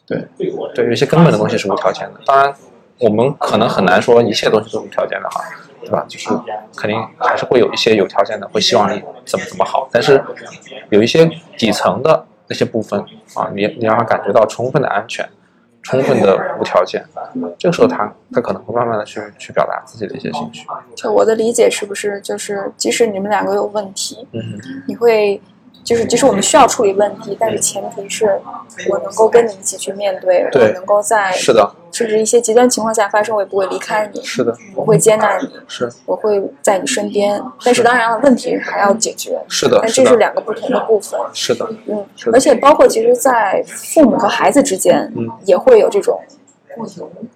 [0.07, 0.29] 对
[0.75, 2.21] 对，有一些根本的东西是无条件的。
[2.27, 2.55] 当然，
[2.99, 5.43] 我们可能很难说一切东西都是无条件的哈，
[5.81, 6.05] 对吧？
[6.09, 6.29] 就是
[6.77, 10.23] 肯定还是会有一些有条件的，会希望你怎么怎么好，但是
[10.91, 13.01] 有一些底层的那些部分
[13.35, 15.29] 啊，你你让他感觉到充分的安全。
[15.83, 17.03] 充分的无条件，
[17.59, 20.67] 这个时候他他可能会慢慢的去去表达自己的一些兴趣。
[20.95, 24.43] 就我的理解是不是就是，即使你们两个有问题，嗯，
[24.87, 25.41] 你会
[25.83, 28.41] 就是即使我们需要处理问题，但是前提是
[28.89, 37.43] 我能够跟你一起去面对，对我能够在是的，甚至一些极端情况下发生，我也不会离开你，是的，我会接纳你，是我会在你身边。
[37.65, 41.19] 但是当然了，问题还要解决，是的，但这是两个不同的部分。
[41.33, 46.21] 是的，嗯而且包括其实，在父母和孩子之间嗯也会有这种，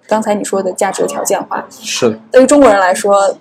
[0.07, 1.65] 刚才你说的价值条件化。
[1.69, 3.35] 是的，对于中国人来说，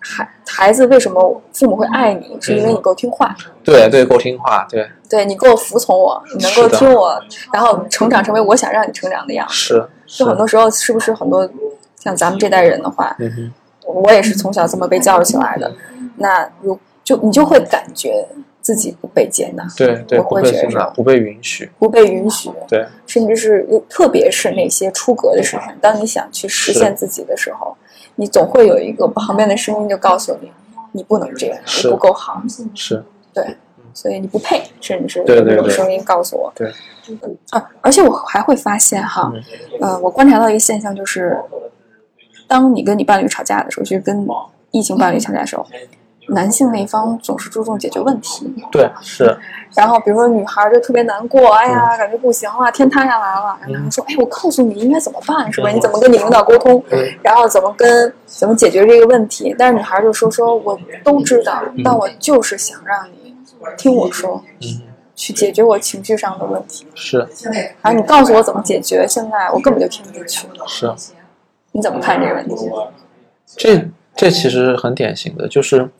[0.00, 7.22] 孩孩子为什么父母会爱你，是因为你够听话，对对，够听话，对，对你够服从我，你能够听我，
[7.52, 9.54] 然后成长成为我想让你成长的样子。
[9.54, 9.88] 是。
[10.06, 11.48] 是就，很多时候，是不是很多
[11.96, 13.52] 像咱们这代人的话，嗯，
[13.84, 15.72] 我也是从小这么被教育起来的，
[16.16, 18.26] 那如就你就会感觉
[18.60, 27.76] 自己不被接纳，对对，我不被会觉得，接纳不被允许，不被允许，对，甚至是特别是那些出格的事情，当你想去实现自己的时候，
[28.20, 30.52] 你总会有一个旁边的声音就告诉你，
[30.92, 32.42] 你不能这样，你不够好，
[32.74, 33.02] 是，
[33.32, 33.56] 对，
[33.94, 35.56] 所以你不配，甚至是对对对。
[35.56, 36.70] 有声音告诉我，对，
[37.48, 39.42] 啊，而且我还会发现哈，嗯
[39.80, 41.34] 呃，我观察到一个现象，就是
[42.46, 44.28] 当你跟你伴侣吵架的时候，就是跟
[44.70, 45.66] 异性伴侣吵架的时候，
[46.30, 49.24] 男性那一方总是注重解决问题，对是，
[49.76, 55.70] 然后比如说女孩就特别难过，哎呀，感觉不行了，天塌下来了，然后男生说，哎，我告诉你应该怎么办，是吧？
[55.70, 56.82] 你怎么跟你领导沟通，
[57.22, 59.54] 然后怎么跟怎么解决这个问题？
[59.58, 63.34] 但是女孩就说说我都知道，但我就是想让你
[63.76, 64.82] 听我说，嗯。
[65.16, 66.86] 去解决我情绪上的问题。
[66.94, 67.18] 是。
[67.82, 70.48] 然后你告诉我怎么解决，现在我根本就听不进去。
[70.66, 70.90] 是，
[71.72, 72.70] 你怎么看这个问题？
[73.54, 75.90] 这这其实很典型的，就是，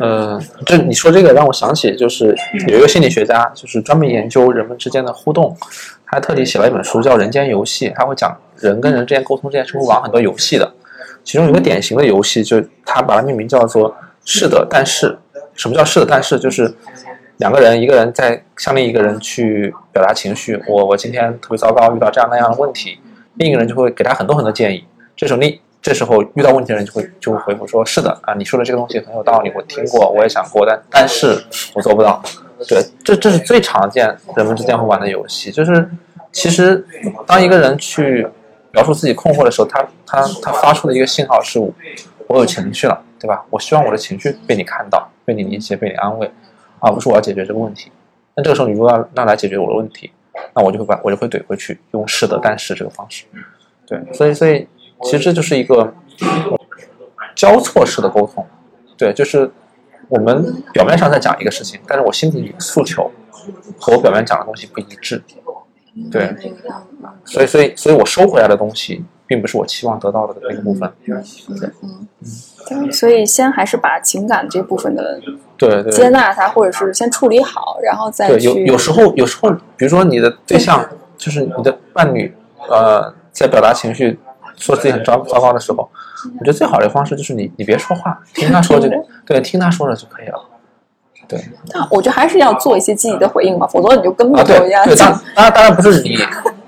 [0.00, 2.34] 呃，这你说这个让我想起，就是
[2.68, 5.56] 有一个心理学家，就是专门研究人们之间的互动，
[6.06, 10.72] 他特地写了一本书叫《人间游戏》，他会讲人跟人之间沟通之间是会玩很多游戏的，
[11.24, 13.94] 其中有个典型的游戏，就他把它命名叫做
[14.24, 15.18] “是的，但是”。
[15.54, 16.38] 什么叫“是的，但是”？
[16.40, 16.72] 就是
[17.38, 22.98] 两个人，一个人在向另一个人去表达情绪，我我今天特别糟糕，遇到这样那样的问题，
[23.34, 24.84] 另一个人就会给他很多很多建议。
[25.16, 25.58] 这时候另
[25.88, 31.42] 这时候遇到问题的人就会就会回复说：“是的啊，你说的这个东西很有道理，我听过，我也想过，但但是
[31.74, 32.22] 我做不到。”
[32.68, 35.50] 对，这这是最常见人们之间会玩的游戏。
[35.50, 35.88] 就是
[36.30, 36.86] 其实
[37.26, 38.28] 当一个人去
[38.72, 41.58] 描述自己困惑的时候，他他他发出的一个信号是：
[42.26, 43.42] 我有情绪了，对吧？
[43.48, 46.30] 我希望我的情绪被你看到，被你理解，被你安慰，
[46.80, 47.90] 而不是我要解决这个问题。
[48.36, 50.10] 那这个时候你如果要让来解决我的问题，
[50.54, 53.24] 那我就会把我就会怼回去，用是的，但是这个方式。
[53.86, 54.68] 对，所以所以。
[55.04, 55.94] 其实这就是一个
[57.34, 58.44] 交错式的沟通，
[58.96, 59.50] 对，就是
[60.08, 63.10] 我们表面上在讲一个事情，但是我心里诉求
[63.78, 65.22] 和我表面讲的东西不一致，
[66.10, 66.34] 对，
[67.24, 72.08] 所以所以所以我收回来的东西，并不是我期望得到的那个部分，嗯。
[72.70, 75.20] 嗯，所以先还是把情感这部分的
[75.56, 75.92] 对对。
[75.92, 80.86] 接纳它，或者是先处理好，然后再对有有时候有时候，比如说你的对象
[81.16, 82.34] 就是你的伴侣，
[82.68, 84.18] 呃，在表达情绪。
[84.58, 85.88] 说自己很糟糟糕的时候，
[86.38, 88.88] 我觉得最好的方式就是你你别说话，听他说就
[89.26, 90.40] 对，听他说了就可以了。
[91.26, 91.38] 对，
[91.70, 94.82] 但我觉得还是要做一些积极的回应嘛，否则你就跟木头一样。
[94.86, 96.16] 对，当当然当然不是你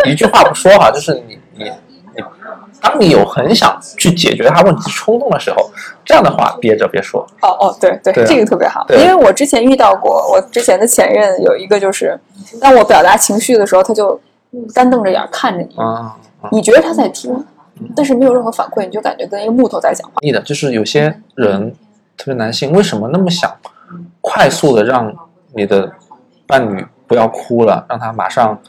[0.04, 2.22] 一句话不说哈，就是你你你，
[2.78, 5.70] 当你有很想去解决他问题冲动的时候，
[6.04, 7.26] 这样的话憋着别说。
[7.40, 12.20] 哦哦，对对，这个特别好，因为我之前遇到过，我之前的前任有一个就是，
[12.60, 14.20] 当我表达情绪的时候，他就
[14.74, 16.14] 干瞪着眼看着你，啊，
[16.52, 17.32] 你觉得他在听？
[17.96, 20.16] 但是没有任何反馈，你就感觉跟一个木头在讲话。
[20.32, 21.74] 的，就是有些人，
[22.16, 23.50] 特别男性，为什么那么想
[24.20, 25.14] 快速的让
[25.54, 25.92] 你的
[26.46, 28.60] 伴侣不要哭了，让他马上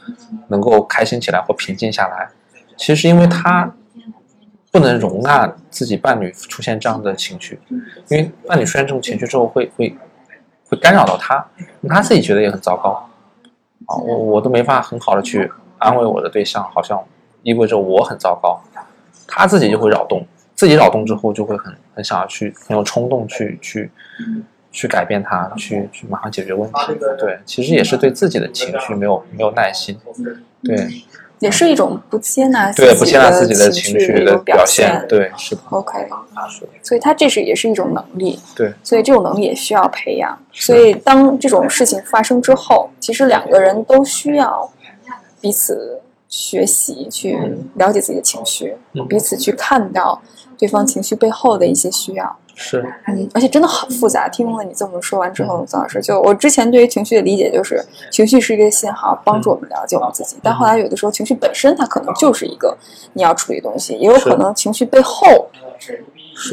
[0.48, 2.28] 能够开心起来或平静下来？
[2.76, 3.72] 其实是因为他
[4.70, 7.60] 不能容纳自己伴侣出现这样的情绪，
[8.08, 9.94] 因为伴侣出现这种情绪之后，会会
[10.68, 11.46] 会干扰到他，
[11.88, 13.08] 他自己觉得也很糟糕。
[13.86, 16.98] 啊，我我都没法很好的去安慰我的对象，好像
[17.42, 18.60] 意味着我很糟糕。
[19.26, 23.90] 他自己就会扰动，自己扰动之后就会很很想要去，很有冲动去去
[24.70, 26.78] 去改变他，去去马上解决问题。
[27.18, 29.98] 对，其实也是对自己的情绪没有没有耐心。
[30.62, 30.88] 对，
[31.38, 35.04] 也是一种不接纳对不接纳自己的情绪的表现。
[35.08, 35.62] 对，是的。
[35.70, 36.08] OK，
[36.82, 38.38] 所以他这是也是一种能力。
[38.54, 40.38] 对，所以这种能力也需要培养。
[40.52, 44.70] 所以当这种事情发生之后，其实两个人都需要
[45.40, 46.00] 彼此。
[46.32, 47.38] 学习去
[47.74, 48.74] 了解自己的情绪，
[49.06, 50.18] 彼此去看到
[50.56, 52.36] 对方情绪背后的一些需要。
[52.54, 54.30] 是，嗯，而且真的很复杂。
[54.30, 60.36] 听了你这么说完之后，曾老师，就我之前对于情绪的理解就是，情绪是一个信号，帮助我们了解我们自己。
[60.42, 62.74] 但后来有的时候，情绪本身它可能就是一个
[63.12, 65.26] 你要处理的东西，也有可能情绪背后
[65.78, 66.02] 是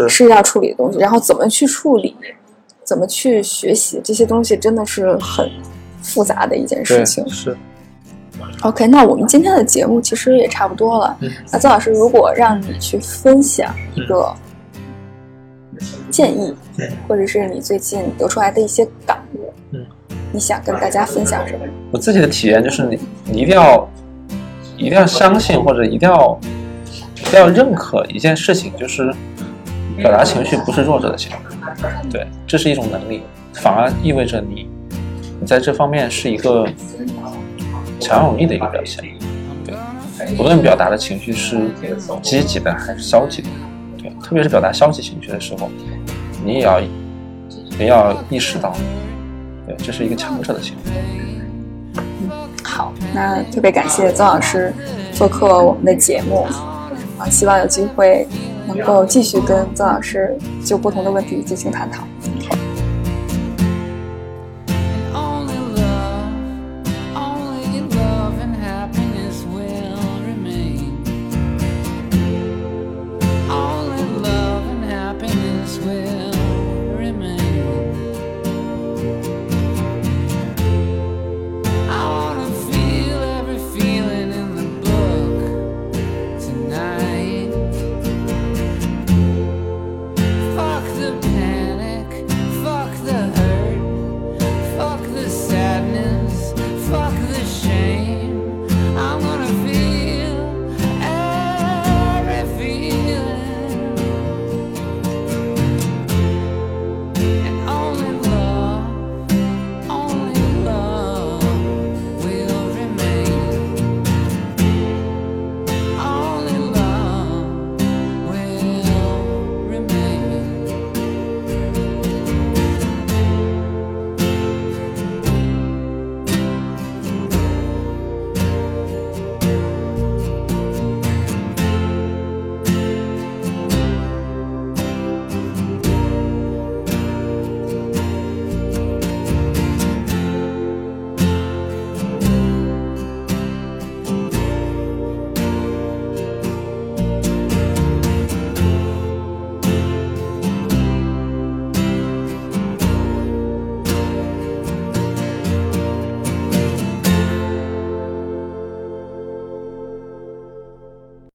[0.10, 1.00] 是要处理的东西。
[1.00, 2.14] 然后怎么去处理，
[2.84, 5.50] 怎么去学习这些东西，真的是很
[6.02, 7.26] 复杂的一件事情。
[7.30, 7.56] 是。
[8.62, 11.18] OK，那我们今天的节目其实也差不多了。
[11.52, 14.36] 那曾老师，如果让你去分享一个
[16.10, 16.54] 建议，
[17.08, 19.86] 或者是你最近得出来的一些感悟，嗯，
[20.34, 21.66] 你想跟大家分享什么？
[21.92, 23.90] 我自己的体验就是，你你一定要
[24.76, 26.38] 一定要相信，或者一定要
[27.16, 29.14] 一定要认可一件事情，就是
[29.96, 33.24] 表达情绪不是弱者的行为，对，这是一种能力，
[33.54, 34.70] 反而意味着你
[35.40, 36.68] 你在这方面是一个。
[38.00, 39.04] 强有力的一个表现，
[39.66, 39.76] 对，
[40.38, 41.70] 无论表达的情绪是
[42.22, 43.48] 积极的还是消极的，
[43.98, 45.70] 对，特别是表达消极情绪的时候，
[46.44, 46.82] 你也要
[47.78, 48.74] 也要意识到，
[49.66, 52.02] 对，这是一个强者的行为。
[52.22, 52.30] 嗯，
[52.64, 54.74] 好，那特别感谢曾老师
[55.14, 56.48] 做客我们的节目，
[57.18, 58.28] 啊，希望有机会
[58.68, 62.04] 能够继续跟曾老师就不同的问题进行探讨。